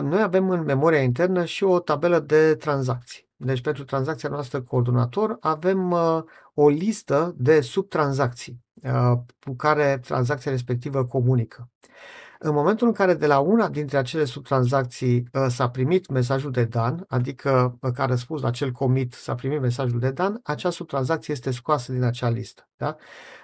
noi 0.02 0.22
avem 0.22 0.50
în 0.50 0.62
memoria 0.62 1.02
internă 1.02 1.44
și 1.44 1.64
o 1.64 1.78
tabelă 1.78 2.18
de 2.18 2.54
tranzacții. 2.54 3.30
Deci 3.42 3.60
pentru 3.60 3.84
tranzacția 3.84 4.28
noastră 4.28 4.60
coordonator 4.60 5.36
avem 5.40 5.90
uh, 5.90 6.22
o 6.62 6.68
listă 6.68 7.34
de 7.38 7.60
subtranzacții 7.60 8.64
uh, 8.82 9.18
cu 9.44 9.54
care 9.56 9.98
tranzacția 9.98 10.50
respectivă 10.50 11.04
comunică. 11.04 11.70
În 12.38 12.52
momentul 12.54 12.86
în 12.86 12.92
care 12.92 13.14
de 13.14 13.26
la 13.26 13.38
una 13.38 13.68
dintre 13.68 13.98
acele 13.98 14.24
subtranzacții 14.24 15.28
uh, 15.32 15.46
s-a 15.48 15.70
primit 15.70 16.08
mesajul 16.08 16.50
de 16.50 16.64
dan, 16.64 17.04
adică 17.08 17.78
uh, 17.80 17.92
ca 17.92 18.04
răspuns 18.04 18.40
la 18.42 18.48
acel 18.48 18.72
commit 18.72 19.12
s-a 19.12 19.34
primit 19.34 19.60
mesajul 19.60 19.98
de 19.98 20.10
dan, 20.10 20.40
acea 20.42 20.70
subtranzacție 20.70 21.34
este 21.34 21.50
scoasă 21.50 21.92
din 21.92 22.02
acea 22.02 22.28
listă. 22.28 22.69
Da? 22.80 22.96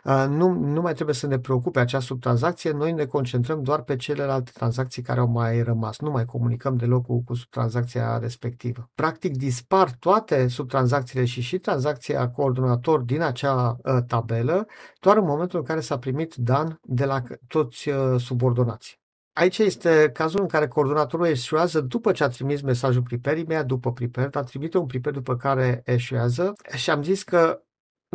Uh, 0.04 0.26
nu, 0.28 0.52
nu 0.52 0.80
mai 0.80 0.94
trebuie 0.94 1.14
să 1.14 1.26
ne 1.26 1.38
preocupe 1.38 1.80
acea 1.80 2.00
subtranzacție, 2.00 2.70
noi 2.70 2.92
ne 2.92 3.04
concentrăm 3.04 3.62
doar 3.62 3.82
pe 3.82 3.96
celelalte 3.96 4.50
tranzacții 4.54 5.02
care 5.02 5.20
au 5.20 5.28
mai 5.28 5.62
rămas. 5.62 5.98
Nu 5.98 6.10
mai 6.10 6.24
comunicăm 6.24 6.76
deloc 6.76 7.06
cu, 7.06 7.22
cu 7.22 7.34
subtranzacția 7.34 8.18
respectivă. 8.18 8.90
Practic 8.94 9.36
dispar 9.36 9.90
toate 9.98 10.48
subtranzacțiile 10.48 11.24
și 11.24 11.40
și 11.40 11.58
tranzacția 11.58 12.28
coordonator 12.30 13.00
din 13.00 13.22
acea 13.22 13.76
uh, 13.82 13.98
tabelă 14.06 14.66
doar 15.00 15.16
în 15.16 15.24
momentul 15.24 15.58
în 15.58 15.64
care 15.64 15.80
s-a 15.80 15.98
primit 15.98 16.34
dan 16.34 16.78
de 16.82 17.04
la 17.04 17.22
toți 17.48 17.88
uh, 17.88 18.20
subordonații. 18.20 18.96
Aici 19.32 19.58
este 19.58 20.10
cazul 20.12 20.40
în 20.40 20.46
care 20.46 20.68
coordonatorul 20.68 21.26
eșuează 21.26 21.80
după 21.80 22.12
ce 22.12 22.24
a 22.24 22.28
trimis 22.28 22.60
mesajul 22.60 23.02
prepare, 23.02 23.38
imediat 23.38 23.66
după 23.66 23.92
prepare, 23.92 24.28
dar 24.28 24.44
trimite 24.44 24.78
un 24.78 24.86
prepare 24.86 25.16
după 25.16 25.36
care 25.36 25.82
eșuează 25.84 26.52
și 26.74 26.90
am 26.90 27.02
zis 27.02 27.22
că 27.22 27.60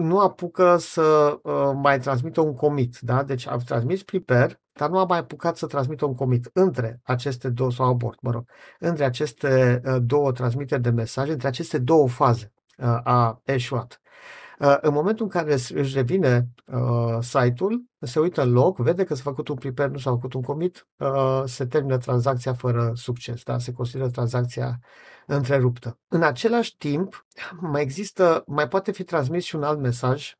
nu 0.02 0.20
apucă 0.20 0.78
să 0.78 1.40
uh, 1.44 1.72
mai 1.74 2.00
transmită 2.00 2.42
un 2.42 2.56
commit, 2.56 2.98
da? 3.00 3.24
Deci 3.24 3.48
a 3.48 3.56
transmis 3.58 4.04
prepare, 4.04 4.62
dar 4.74 4.90
nu 4.90 4.98
a 4.98 5.06
mai 5.06 5.18
apucat 5.18 5.58
să 5.58 5.66
transmită 5.66 6.06
un 6.06 6.16
commit 6.16 6.50
între 6.54 7.00
aceste 7.04 7.50
două, 7.50 7.72
sau 7.72 7.86
abort, 7.88 8.22
mă 8.22 8.32
rog, 8.32 8.50
între 8.80 9.04
aceste 9.04 9.82
uh, 9.86 9.96
două 10.02 10.32
transmiteri 10.32 10.82
de 10.82 10.90
mesaje, 10.90 11.32
între 11.32 11.48
aceste 11.48 11.78
două 11.78 12.08
faze 12.08 12.54
uh, 12.78 13.00
a 13.04 13.42
eșuat. 13.44 14.02
Uh, 14.62 14.78
în 14.82 14.94
momentul 14.94 15.26
în 15.26 15.32
care 15.32 15.54
își 15.54 15.94
revine 15.94 16.48
uh, 16.66 17.18
site-ul, 17.22 17.84
se 18.00 18.20
uită 18.20 18.42
în 18.42 18.52
log, 18.52 18.78
vede 18.78 19.04
că 19.04 19.16
s-a 19.16 19.22
făcut 19.24 19.48
un 19.48 19.56
prepare, 19.56 19.90
nu 19.90 19.98
s-a 19.98 20.10
făcut 20.10 20.34
un 20.34 20.42
commit, 20.42 20.88
uh, 20.98 21.44
se 21.46 21.66
termină 21.66 21.98
tranzacția 21.98 22.54
fără 22.54 22.92
succes, 22.96 23.44
da? 23.44 23.58
se 23.58 23.72
consideră 23.72 24.10
tranzacția 24.10 24.80
întreruptă. 25.26 26.00
În 26.08 26.24
același 26.24 26.78
timp, 26.78 27.26
mai 27.60 27.82
există, 27.82 28.44
mai 28.48 28.68
poate 28.68 28.92
fi 28.92 29.04
transmis 29.04 29.44
și 29.44 29.56
un 29.56 29.64
alt 29.64 29.80
mesaj 29.80 30.34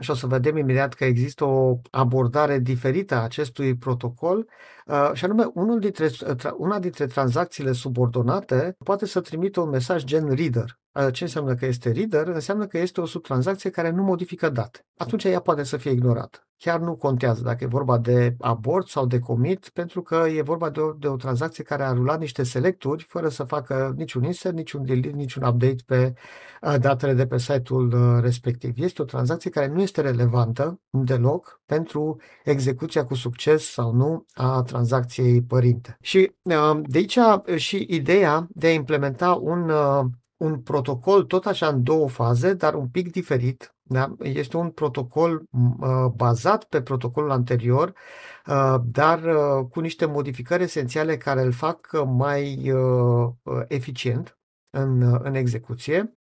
și 0.00 0.10
o 0.10 0.14
să 0.14 0.26
vedem 0.26 0.56
imediat 0.56 0.94
că 0.94 1.04
există 1.04 1.44
o 1.44 1.80
abordare 1.90 2.58
diferită 2.58 3.14
a 3.14 3.22
acestui 3.22 3.76
protocol, 3.76 4.48
uh, 4.86 5.10
și 5.12 5.24
anume 5.24 5.44
unul 5.54 5.78
dintre, 5.78 6.10
una 6.56 6.78
dintre 6.78 7.06
tranzacțiile 7.06 7.72
subordonate 7.72 8.76
poate 8.84 9.06
să 9.06 9.20
trimită 9.20 9.60
un 9.60 9.68
mesaj 9.68 10.04
gen 10.04 10.34
reader. 10.34 10.80
Ce 11.12 11.24
înseamnă 11.24 11.54
că 11.54 11.66
este 11.66 11.90
reader? 11.90 12.26
Înseamnă 12.26 12.66
că 12.66 12.78
este 12.78 13.00
o 13.00 13.06
subtranzacție 13.06 13.70
care 13.70 13.90
nu 13.90 14.02
modifică 14.02 14.48
date. 14.48 14.86
Atunci 14.96 15.24
ea 15.24 15.40
poate 15.40 15.62
să 15.62 15.76
fie 15.76 15.90
ignorată. 15.90 16.46
Chiar 16.56 16.80
nu 16.80 16.96
contează 16.96 17.42
dacă 17.42 17.64
e 17.64 17.66
vorba 17.66 17.98
de 17.98 18.34
abort 18.38 18.88
sau 18.88 19.06
de 19.06 19.18
commit, 19.18 19.70
pentru 19.72 20.02
că 20.02 20.24
e 20.34 20.42
vorba 20.42 20.70
de 20.70 20.80
o, 20.80 20.92
de 20.92 21.08
o 21.08 21.16
tranzacție 21.16 21.64
care 21.64 21.82
a 21.82 21.92
rulat 21.92 22.18
niște 22.18 22.42
selecturi 22.42 23.06
fără 23.08 23.28
să 23.28 23.44
facă 23.44 23.92
niciun 23.96 24.22
insert, 24.22 24.54
niciun 24.54 24.84
delete, 24.84 25.08
niciun 25.08 25.42
update 25.42 25.82
pe 25.86 26.12
datele 26.78 27.12
de 27.12 27.26
pe 27.26 27.38
site-ul 27.38 28.18
respectiv. 28.20 28.74
Este 28.76 29.02
o 29.02 29.04
tranzacție 29.04 29.50
care 29.50 29.66
nu 29.66 29.82
este 29.82 30.00
relevantă 30.00 30.80
deloc 30.90 31.60
pentru 31.66 32.20
execuția 32.44 33.04
cu 33.04 33.14
succes 33.14 33.64
sau 33.72 33.92
nu 33.92 34.24
a 34.34 34.62
tranzacției 34.62 35.42
părinte. 35.42 35.96
Și 36.00 36.32
de 36.82 36.98
aici 36.98 37.18
și 37.56 37.86
ideea 37.88 38.46
de 38.50 38.66
a 38.66 38.72
implementa 38.72 39.32
un 39.32 39.72
un 40.42 40.60
protocol 40.60 41.24
tot 41.24 41.46
așa 41.46 41.66
în 41.68 41.82
două 41.82 42.08
faze, 42.08 42.54
dar 42.54 42.74
un 42.74 42.88
pic 42.88 43.10
diferit. 43.10 43.74
Da? 43.82 44.14
Este 44.18 44.56
un 44.56 44.70
protocol 44.70 45.42
uh, 45.50 46.06
bazat 46.14 46.64
pe 46.64 46.82
protocolul 46.82 47.30
anterior, 47.30 47.92
uh, 48.46 48.74
dar 48.84 49.22
uh, 49.22 49.66
cu 49.70 49.80
niște 49.80 50.06
modificări 50.06 50.62
esențiale 50.62 51.16
care 51.16 51.42
îl 51.42 51.52
fac 51.52 52.04
mai 52.04 52.70
uh, 52.70 53.32
eficient 53.68 54.36
în, 54.70 55.18
în 55.22 55.34
execuție. 55.34 56.18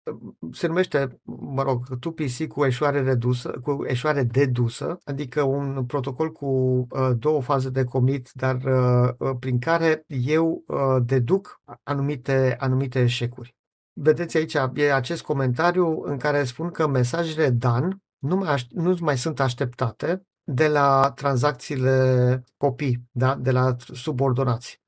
Se 0.51 0.67
numește, 0.67 1.19
mă 1.23 1.63
rog, 1.63 1.85
2PC 1.97 2.47
cu 2.47 2.65
eșoare 2.65 3.01
redusă, 3.01 3.49
cu 3.63 3.83
eșoare 3.87 4.23
dedusă, 4.23 4.99
adică 5.03 5.41
un 5.41 5.85
protocol 5.85 6.31
cu 6.31 6.45
uh, 6.45 7.09
două 7.17 7.41
faze 7.41 7.69
de 7.69 7.83
commit, 7.83 8.29
dar 8.33 8.55
uh, 8.63 9.35
prin 9.39 9.59
care 9.59 10.03
eu 10.07 10.63
uh, 10.67 10.97
deduc 11.05 11.61
anumite, 11.83 12.55
anumite 12.59 12.99
eșecuri. 13.01 13.57
Vedeți 14.01 14.37
aici, 14.37 14.53
e 14.73 14.93
acest 14.93 15.21
comentariu 15.21 16.01
în 16.01 16.17
care 16.17 16.43
spun 16.43 16.69
că 16.69 16.87
mesajele 16.87 17.49
DAN 17.49 18.01
nu 18.17 18.35
mai, 18.35 18.67
nu 18.69 18.97
mai 18.99 19.17
sunt 19.17 19.39
așteptate 19.39 20.23
de 20.43 20.67
la 20.67 21.11
tranzacțiile 21.15 22.43
copii, 22.57 23.03
da? 23.11 23.35
de 23.35 23.51
la 23.51 23.75
subordonați. 23.93 24.81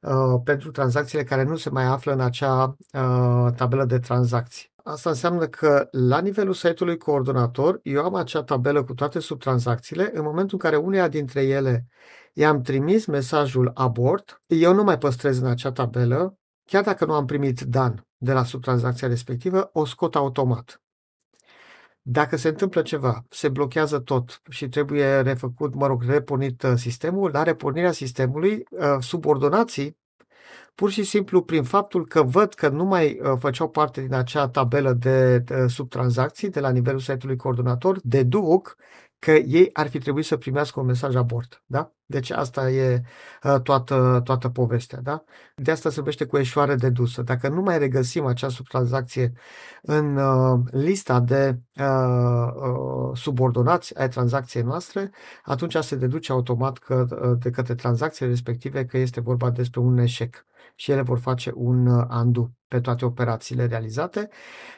Uh, 0.00 0.40
pentru 0.44 0.70
tranzacțiile 0.70 1.24
care 1.24 1.42
nu 1.42 1.56
se 1.56 1.70
mai 1.70 1.84
află 1.84 2.12
în 2.12 2.20
acea 2.20 2.76
uh, 2.92 3.52
tabelă 3.56 3.84
de 3.84 3.98
tranzacții. 3.98 4.72
Asta 4.84 5.10
înseamnă 5.10 5.46
că 5.46 5.88
la 5.90 6.20
nivelul 6.20 6.54
site-ului 6.54 6.96
coordonator, 6.96 7.80
eu 7.82 8.04
am 8.04 8.14
acea 8.14 8.42
tabelă 8.42 8.84
cu 8.84 8.94
toate 8.94 9.18
subtranzacțiile. 9.18 10.10
În 10.14 10.22
momentul 10.22 10.58
în 10.62 10.70
care 10.70 10.76
uneia 10.76 11.08
dintre 11.08 11.42
ele 11.42 11.86
i-am 12.32 12.62
trimis 12.62 13.06
mesajul 13.06 13.70
abort, 13.74 14.40
eu 14.46 14.74
nu 14.74 14.82
mai 14.82 14.98
păstrez 14.98 15.38
în 15.38 15.46
acea 15.46 15.72
tabelă 15.72 16.38
chiar 16.64 16.82
dacă 16.82 17.04
nu 17.04 17.14
am 17.14 17.24
primit 17.24 17.60
dan 17.60 18.07
de 18.18 18.32
la 18.32 18.44
subtranzacția 18.44 19.08
respectivă, 19.08 19.70
o 19.72 19.84
scot 19.84 20.14
automat. 20.14 20.82
Dacă 22.02 22.36
se 22.36 22.48
întâmplă 22.48 22.82
ceva, 22.82 23.24
se 23.30 23.48
blochează 23.48 23.98
tot 23.98 24.42
și 24.50 24.68
trebuie 24.68 25.20
refăcut, 25.20 25.74
mă 25.74 25.86
rog, 25.86 26.02
repornit 26.02 26.62
uh, 26.62 26.72
sistemul, 26.76 27.30
la 27.32 27.42
repornirea 27.42 27.92
sistemului, 27.92 28.64
uh, 28.70 28.96
subordonații, 29.00 29.96
pur 30.74 30.90
și 30.90 31.02
simplu 31.02 31.42
prin 31.42 31.62
faptul 31.62 32.06
că 32.06 32.22
văd 32.22 32.54
că 32.54 32.68
nu 32.68 32.84
mai 32.84 33.20
uh, 33.20 33.32
făceau 33.38 33.68
parte 33.68 34.00
din 34.00 34.14
acea 34.14 34.48
tabelă 34.48 34.92
de 34.92 35.44
subtranzacții 35.66 36.50
de 36.50 36.60
la 36.60 36.70
nivelul 36.70 37.00
site-ului 37.00 37.36
coordonator, 37.36 37.98
deduc 38.02 38.76
că 39.18 39.30
ei 39.30 39.70
ar 39.72 39.88
fi 39.88 39.98
trebuit 39.98 40.24
să 40.24 40.36
primească 40.36 40.80
un 40.80 40.86
mesaj 40.86 41.14
abort. 41.14 41.62
Da? 41.66 41.92
Deci 42.06 42.30
asta 42.30 42.70
e 42.70 43.02
uh, 43.42 43.60
toată, 43.62 44.20
toată 44.24 44.48
povestea. 44.48 45.00
Da? 45.00 45.24
De 45.54 45.70
asta 45.70 45.90
se 45.90 45.98
numește 45.98 46.24
cu 46.24 46.36
eșoare 46.38 46.74
dedusă. 46.74 47.22
Dacă 47.22 47.48
nu 47.48 47.60
mai 47.60 47.78
regăsim 47.78 48.26
acea 48.26 48.48
subtranzacție 48.48 49.32
în 49.82 50.16
uh, 50.16 50.60
lista 50.70 51.20
de 51.20 51.58
uh, 51.80 51.84
uh, 52.54 53.16
subordonați 53.16 53.98
ai 53.98 54.08
tranzacției 54.08 54.62
noastre, 54.62 55.10
atunci 55.44 55.76
se 55.76 55.96
deduce 55.96 56.32
automat 56.32 56.78
că, 56.78 57.06
uh, 57.10 57.38
de 57.38 57.50
către 57.50 57.74
tranzacțiile 57.74 58.30
respective 58.30 58.86
că 58.86 58.98
este 58.98 59.20
vorba 59.20 59.50
despre 59.50 59.80
un 59.80 59.98
eșec 59.98 60.46
și 60.80 60.90
ele 60.90 61.02
vor 61.02 61.18
face 61.18 61.52
un 61.54 61.86
uh, 61.86 62.06
undo 62.10 62.50
pe 62.68 62.80
toate 62.80 63.04
operațiile 63.04 63.66
realizate 63.66 64.28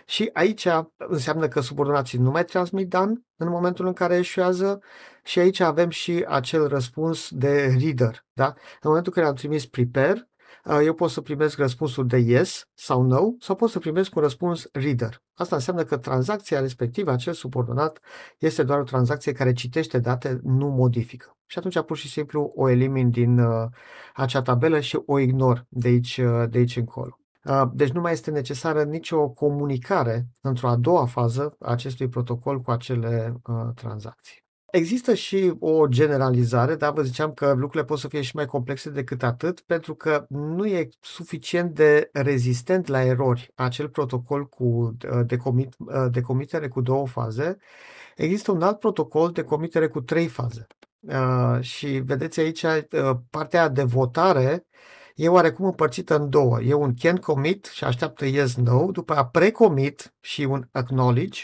și 0.04 0.30
aici 0.32 0.66
înseamnă 0.96 1.48
că 1.48 1.60
subordonații 1.60 2.18
nu 2.18 2.30
mai 2.30 2.44
transmit 2.44 2.88
dan 2.88 3.26
în 3.36 3.48
momentul 3.48 3.86
în 3.86 3.92
care 3.92 4.16
eșuează 4.16 4.80
și 5.24 5.38
aici 5.38 5.60
avem 5.60 5.88
și 5.88 6.24
acel 6.28 6.68
răspuns 6.68 7.28
de 7.30 7.76
reader. 7.78 8.26
Da? 8.32 8.46
În 8.80 8.88
momentul 8.88 9.12
în 9.14 9.22
care 9.22 9.26
am 9.26 9.34
trimis 9.34 9.66
prepare, 9.66 10.10
uh, 10.12 10.29
eu 10.64 10.94
pot 10.94 11.10
să 11.10 11.20
primesc 11.20 11.58
răspunsul 11.58 12.06
de 12.06 12.16
yes 12.16 12.64
sau 12.74 13.02
no 13.02 13.20
sau 13.38 13.56
pot 13.56 13.70
să 13.70 13.78
primesc 13.78 14.16
un 14.16 14.22
răspuns 14.22 14.68
reader. 14.72 15.22
Asta 15.34 15.54
înseamnă 15.54 15.84
că 15.84 15.96
tranzacția 15.96 16.60
respectivă, 16.60 17.10
acel 17.10 17.32
subordonat, 17.32 18.00
este 18.38 18.62
doar 18.62 18.78
o 18.78 18.82
tranzacție 18.82 19.32
care 19.32 19.52
citește 19.52 19.98
date, 19.98 20.40
nu 20.42 20.68
modifică. 20.68 21.36
Și 21.46 21.58
atunci 21.58 21.80
pur 21.80 21.96
și 21.96 22.08
simplu 22.08 22.52
o 22.54 22.68
elimin 22.68 23.10
din 23.10 23.38
uh, 23.38 23.68
acea 24.14 24.42
tabelă 24.42 24.80
și 24.80 24.98
o 25.06 25.18
ignor 25.18 25.66
de 25.68 25.88
aici, 25.88 26.18
uh, 26.18 26.44
de 26.50 26.58
aici 26.58 26.76
încolo. 26.76 27.18
Uh, 27.44 27.62
deci 27.72 27.90
nu 27.90 28.00
mai 28.00 28.12
este 28.12 28.30
necesară 28.30 28.82
nicio 28.82 29.28
comunicare 29.28 30.26
într-o 30.40 30.68
a 30.68 30.76
doua 30.76 31.06
fază 31.06 31.56
a 31.58 31.70
acestui 31.70 32.08
protocol 32.08 32.60
cu 32.60 32.70
acele 32.70 33.40
uh, 33.46 33.74
tranzacții. 33.74 34.39
Există 34.70 35.14
și 35.14 35.54
o 35.58 35.86
generalizare, 35.86 36.74
dar 36.74 36.92
vă 36.92 37.02
ziceam 37.02 37.32
că 37.32 37.52
lucrurile 37.52 37.84
pot 37.84 37.98
să 37.98 38.08
fie 38.08 38.20
și 38.20 38.36
mai 38.36 38.44
complexe 38.44 38.90
decât 38.90 39.22
atât, 39.22 39.60
pentru 39.60 39.94
că 39.94 40.26
nu 40.28 40.66
e 40.66 40.88
suficient 41.00 41.74
de 41.74 42.10
rezistent 42.12 42.86
la 42.86 43.04
erori 43.04 43.52
acel 43.54 43.88
protocol 43.88 44.46
cu 44.46 44.64
uh, 44.64 45.20
de, 45.26 45.36
comit, 45.36 45.74
uh, 45.78 46.06
de 46.10 46.20
comitere 46.20 46.68
cu 46.68 46.80
două 46.80 47.06
faze. 47.06 47.56
Există 48.16 48.52
un 48.52 48.62
alt 48.62 48.78
protocol 48.78 49.30
de 49.30 49.42
comitere 49.42 49.88
cu 49.88 50.00
trei 50.00 50.26
faze. 50.26 50.66
Uh, 51.00 51.60
și 51.60 51.86
vedeți 51.86 52.40
aici 52.40 52.64
partea 53.30 53.68
de 53.68 53.82
votare 53.82 54.66
e 55.14 55.28
oarecum 55.28 55.64
împărțită 55.64 56.16
în 56.16 56.30
două. 56.30 56.60
E 56.60 56.74
un 56.74 56.94
can 56.94 57.16
commit 57.16 57.64
și 57.64 57.84
așteaptă 57.84 58.26
yes, 58.26 58.56
no, 58.56 58.90
după 58.90 59.14
a 59.16 59.26
pre-commit 59.26 60.14
și 60.20 60.42
un 60.42 60.68
acknowledge, 60.72 61.40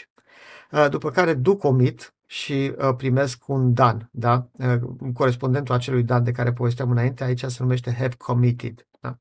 după 0.89 1.09
care 1.09 1.33
do 1.33 1.55
commit 1.55 2.11
și 2.29 2.73
uh, 2.77 2.95
primesc 2.95 3.47
un 3.47 3.73
dan, 3.73 4.09
da? 4.11 4.49
Uh, 4.51 4.79
corespondentul 5.13 5.75
acelui 5.75 6.03
dan 6.03 6.23
de 6.23 6.31
care 6.31 6.53
povesteam 6.53 6.91
înainte, 6.91 7.23
aici 7.23 7.43
se 7.43 7.57
numește 7.59 7.91
have 7.91 8.15
committed. 8.17 8.87
Da? 9.01 9.17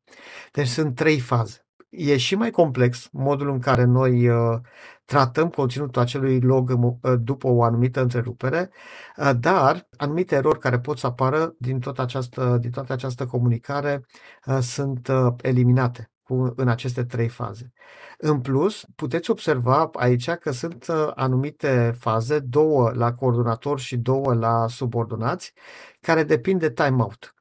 Deci 0.52 0.66
sunt 0.66 0.94
trei 0.94 1.18
faze. 1.20 1.60
E 1.88 2.16
și 2.16 2.34
mai 2.34 2.50
complex 2.50 3.08
modul 3.12 3.50
în 3.50 3.58
care 3.58 3.84
noi 3.84 4.28
uh, 4.28 4.58
tratăm 5.04 5.48
conținutul 5.48 6.02
acelui 6.02 6.40
log 6.40 6.70
uh, 6.70 7.14
după 7.20 7.48
o 7.48 7.62
anumită 7.62 8.00
întrerupere, 8.00 8.70
uh, 9.16 9.30
dar 9.40 9.88
anumite 9.96 10.34
erori 10.34 10.58
care 10.58 10.78
pot 10.78 10.98
să 10.98 11.06
apară 11.06 11.54
din, 11.58 11.78
tot 11.78 11.98
această, 11.98 12.58
din 12.60 12.70
toată 12.70 12.92
această 12.92 13.26
comunicare 13.26 14.04
uh, 14.46 14.58
sunt 14.60 15.08
uh, 15.08 15.32
eliminate 15.40 16.10
cu, 16.26 16.52
în 16.56 16.68
aceste 16.68 17.04
trei 17.04 17.28
faze. 17.28 17.72
În 18.18 18.40
plus, 18.40 18.84
puteți 18.96 19.30
observa 19.30 19.90
aici 19.92 20.30
că 20.30 20.50
sunt 20.50 20.86
uh, 20.88 21.10
anumite 21.14 21.94
faze, 21.98 22.38
două 22.38 22.90
la 22.94 23.12
coordonator 23.12 23.80
și 23.80 23.96
două 23.96 24.34
la 24.34 24.66
subordonați, 24.68 25.52
care 26.00 26.22
depind 26.22 26.60
de 26.60 26.70
timeout. 26.72 27.34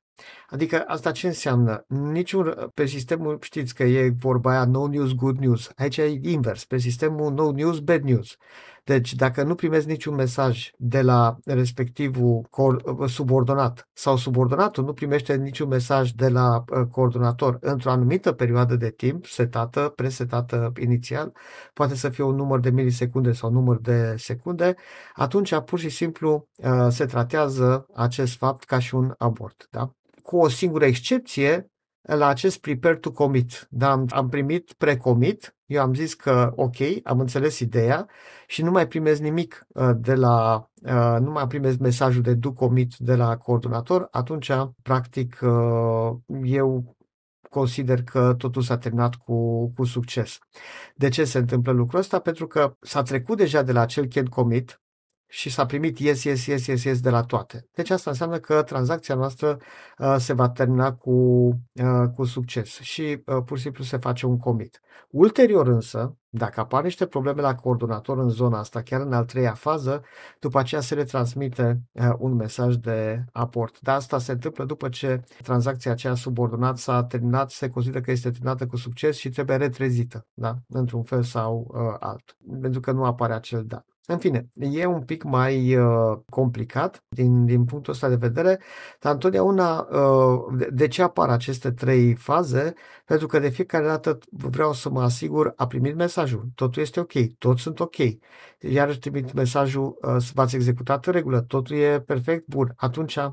Adică 0.50 0.84
asta 0.88 1.12
ce 1.12 1.28
înseamnă? 1.28 1.86
Niciun, 1.88 2.72
pe 2.74 2.86
sistemul, 2.86 3.38
știți 3.42 3.76
că 3.76 3.84
e 3.84 4.10
vorba 4.10 4.52
aia 4.52 4.66
no 4.66 4.88
news, 4.88 5.14
good 5.14 5.38
news. 5.38 5.72
Aici 5.76 5.98
e 5.98 6.20
invers, 6.22 6.66
pe 6.66 6.78
sistemul 6.78 7.34
no 7.34 7.52
news, 7.52 7.80
bad 7.80 8.04
news. 8.04 8.38
Deci, 8.86 9.14
dacă 9.14 9.44
nu 9.44 9.56
primezi 9.56 9.88
niciun 9.88 10.16
mesaj 10.16 10.70
de 10.78 11.02
la 11.02 11.38
respectivul 11.46 12.50
subordonat 13.08 13.90
sau 13.94 14.18
subordonatul 14.18 14.84
nu 14.84 14.94
primește 14.94 15.36
niciun 15.36 15.68
mesaj 15.68 16.10
de 16.10 16.30
la 16.30 16.64
uh, 16.70 16.88
coordonator 16.92 17.58
într-o 17.62 17.92
anumită 17.92 18.32
perioadă 18.32 18.76
de 18.76 18.90
timp 18.90 19.26
setată, 19.26 19.92
presetată 19.96 20.72
inițial, 20.82 21.32
poate 21.74 21.96
să 21.96 22.10
fie 22.10 22.24
un 22.24 22.36
număr 22.36 22.60
de 22.60 22.70
milisecunde 22.70 23.32
sau 23.32 23.50
un 23.50 23.56
număr 23.56 23.80
de 23.80 24.16
secunde, 24.18 24.76
atunci 25.14 25.60
pur 25.60 25.80
și 25.80 25.90
simplu 25.90 26.48
uh, 26.56 26.88
se 26.90 27.06
tratează 27.06 27.86
acest 27.96 28.38
fapt 28.38 28.64
ca 28.64 28.80
și 28.80 28.96
un 28.96 29.14
abort. 29.18 29.68
Da? 29.72 29.92
Cu 30.24 30.38
o 30.38 30.50
singură 30.50 30.86
excepție, 30.86 31.70
la 32.06 32.28
acest 32.28 32.58
prepare 32.58 32.96
to 32.96 33.12
commit. 33.12 33.68
Da, 33.70 33.92
am, 33.92 34.06
am 34.10 34.30
primit 34.30 34.74
pre-commit, 34.78 35.56
eu 35.66 35.82
am 35.82 35.94
zis 35.94 36.14
că 36.14 36.52
ok, 36.56 36.76
am 37.04 37.20
înțeles 37.20 37.60
ideea 37.60 38.08
și 38.48 38.64
nu 38.64 38.72
mai 38.72 38.88
primesc 38.88 39.22
nimic 39.22 39.68
uh, 39.68 39.90
de 39.98 40.14
la, 40.16 40.70
uh, 40.82 41.18
nu 41.20 41.32
mai 41.32 41.48
primesc 41.48 41.78
mesajul 41.78 42.22
de 42.22 42.34
do 42.34 42.52
commit 42.52 42.96
de 42.98 43.16
la 43.16 43.38
coordonator, 43.38 44.08
atunci, 44.12 44.52
practic, 44.82 45.40
uh, 45.42 46.12
eu 46.44 46.96
consider 47.50 48.04
că 48.04 48.34
totul 48.38 48.62
s-a 48.62 48.78
terminat 48.78 49.16
cu, 49.16 49.68
cu 49.76 49.84
succes. 49.84 50.40
De 50.96 51.10
ce 51.10 51.24
se 51.24 51.38
întâmplă 51.38 51.72
lucrul 51.72 52.00
ăsta? 52.00 52.20
Pentru 52.20 52.48
că 52.48 52.76
s-a 52.80 53.02
trecut 53.02 53.38
deja 53.38 53.62
de 53.62 53.72
la 53.72 53.82
acel 53.82 54.06
can 54.06 54.26
commit, 54.26 54.82
și 55.36 55.50
s-a 55.50 55.66
primit 55.66 56.00
yes, 56.00 56.24
yes, 56.24 56.46
yes, 56.46 56.66
yes, 56.66 56.84
yes 56.84 57.00
de 57.00 57.10
la 57.10 57.24
toate. 57.24 57.68
Deci 57.74 57.90
asta 57.90 58.10
înseamnă 58.10 58.38
că 58.38 58.64
tranzacția 58.64 59.16
noastră 59.16 59.58
uh, 59.98 60.16
se 60.18 60.34
va 60.34 60.50
termina 60.50 60.94
cu, 60.94 61.12
uh, 61.74 62.10
cu 62.16 62.24
succes 62.24 62.80
și 62.80 63.02
uh, 63.02 63.44
pur 63.46 63.58
și 63.58 63.64
simplu 63.64 63.84
se 63.84 63.98
face 63.98 64.26
un 64.26 64.38
commit. 64.38 64.82
Ulterior 65.10 65.68
însă, 65.68 66.18
dacă 66.30 66.60
apar 66.60 66.84
niște 66.84 67.06
probleme 67.06 67.42
la 67.42 67.56
coordonator 67.56 68.18
în 68.18 68.30
zona 68.30 68.60
asta, 68.60 68.82
chiar 68.82 69.02
în 69.02 69.14
al 69.14 69.26
treia 69.26 69.54
fază, 69.54 70.04
după 70.40 70.60
aceea 70.60 70.82
se 70.82 70.96
le 70.96 71.04
transmite 71.04 71.82
uh, 71.92 72.14
un 72.18 72.34
mesaj 72.34 72.76
de 72.76 73.24
aport. 73.32 73.80
Dar 73.80 73.96
asta 73.96 74.20
se 74.20 74.32
întâmplă 74.32 74.66
după 74.66 74.90
ce 74.90 75.24
tranzacția 75.44 75.92
aceea 75.92 76.16
subordonat 76.16 76.78
s-a 76.78 77.04
terminat, 77.04 77.52
se 77.52 77.70
consideră 77.70 78.04
că 78.04 78.12
este 78.12 78.30
terminată 78.30 78.66
cu 78.66 78.78
succes 78.78 79.18
și 79.18 79.30
trebuie 79.30 79.58
retrezită, 79.58 80.28
da? 80.34 80.56
într-un 80.68 81.04
fel 81.04 81.24
sau 81.24 81.68
uh, 81.68 81.96
alt, 82.00 82.38
pentru 82.62 82.80
că 82.80 82.92
nu 82.92 83.06
apare 83.06 83.34
acel 83.34 83.64
dat. 83.66 83.95
În 84.08 84.18
fine, 84.18 84.50
e 84.54 84.86
un 84.86 85.02
pic 85.02 85.24
mai 85.24 85.76
uh, 85.76 86.18
complicat 86.30 87.04
din, 87.08 87.46
din 87.46 87.66
punctul 87.66 87.94
ăsta 87.94 88.10
de 88.10 88.16
vedere, 88.16 88.62
dar 89.00 89.14
întotdeauna 89.14 89.80
uh, 89.80 90.58
de, 90.58 90.70
de 90.72 90.88
ce 90.88 91.02
apar 91.02 91.30
aceste 91.30 91.72
trei 91.72 92.16
faze? 92.16 92.74
Pentru 93.06 93.28
că 93.28 93.40
de 93.40 93.50
fiecare 93.50 93.86
dată 93.86 94.18
vreau 94.30 94.74
să 94.74 94.90
mă 94.90 95.02
asigur, 95.02 95.54
a 95.56 95.68
primit 95.68 95.96
mesajul, 95.96 96.50
totul 96.56 96.82
este 96.82 97.00
ok, 97.00 97.12
toți 97.38 97.62
sunt 97.62 97.80
ok. 97.80 97.96
Iar 98.60 98.96
trimit 98.96 99.34
mesajul, 99.34 99.98
uh, 100.02 100.30
v-ați 100.34 100.56
executat 100.56 101.06
în 101.06 101.14
regulă, 101.14 101.42
totul 101.42 101.76
e 101.76 102.02
perfect, 102.02 102.48
bun. 102.48 102.74
Atunci 102.76 103.16
uh, 103.16 103.32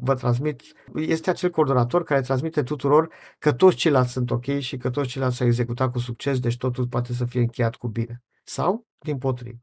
vă 0.00 0.14
transmit, 0.14 0.62
este 0.94 1.30
acel 1.30 1.50
coordonator 1.50 2.02
care 2.02 2.20
transmite 2.20 2.62
tuturor 2.62 3.08
că 3.38 3.52
toți 3.52 3.76
ceilalți 3.76 4.12
sunt 4.12 4.30
ok 4.30 4.58
și 4.58 4.76
că 4.76 4.90
toți 4.90 5.08
ceilalți 5.08 5.36
s-au 5.36 5.46
executat 5.46 5.90
cu 5.90 5.98
succes, 5.98 6.40
deci 6.40 6.56
totul 6.56 6.86
poate 6.86 7.12
să 7.12 7.24
fie 7.24 7.40
încheiat 7.40 7.74
cu 7.74 7.88
bine. 7.88 8.22
Sau, 8.44 8.86
din 8.98 9.18
potrivă. 9.18 9.58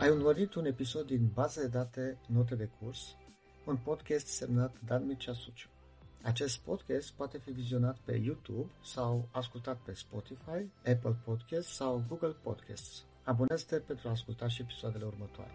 Ai 0.00 0.10
urmărit 0.10 0.54
un 0.54 0.64
episod 0.64 1.06
din 1.06 1.30
Baza 1.34 1.60
de 1.60 1.66
date 1.66 2.18
Note 2.26 2.54
de 2.54 2.70
curs, 2.78 3.16
un 3.64 3.76
podcast 3.76 4.26
semnat 4.26 4.74
Dan 4.84 5.06
Mircea 5.06 5.32
Suciu. 5.32 5.68
Acest 6.22 6.58
podcast 6.58 7.12
poate 7.12 7.38
fi 7.38 7.50
vizionat 7.50 7.98
pe 8.04 8.16
YouTube 8.16 8.70
sau 8.84 9.28
ascultat 9.32 9.76
pe 9.76 9.94
Spotify, 9.94 10.70
Apple 10.76 11.16
Podcasts 11.24 11.74
sau 11.74 12.04
Google 12.08 12.36
Podcasts. 12.42 13.04
Abonează-te 13.24 13.76
pentru 13.76 14.08
a 14.08 14.10
asculta 14.10 14.48
și 14.48 14.62
episoadele 14.62 15.04
următoare. 15.04 15.52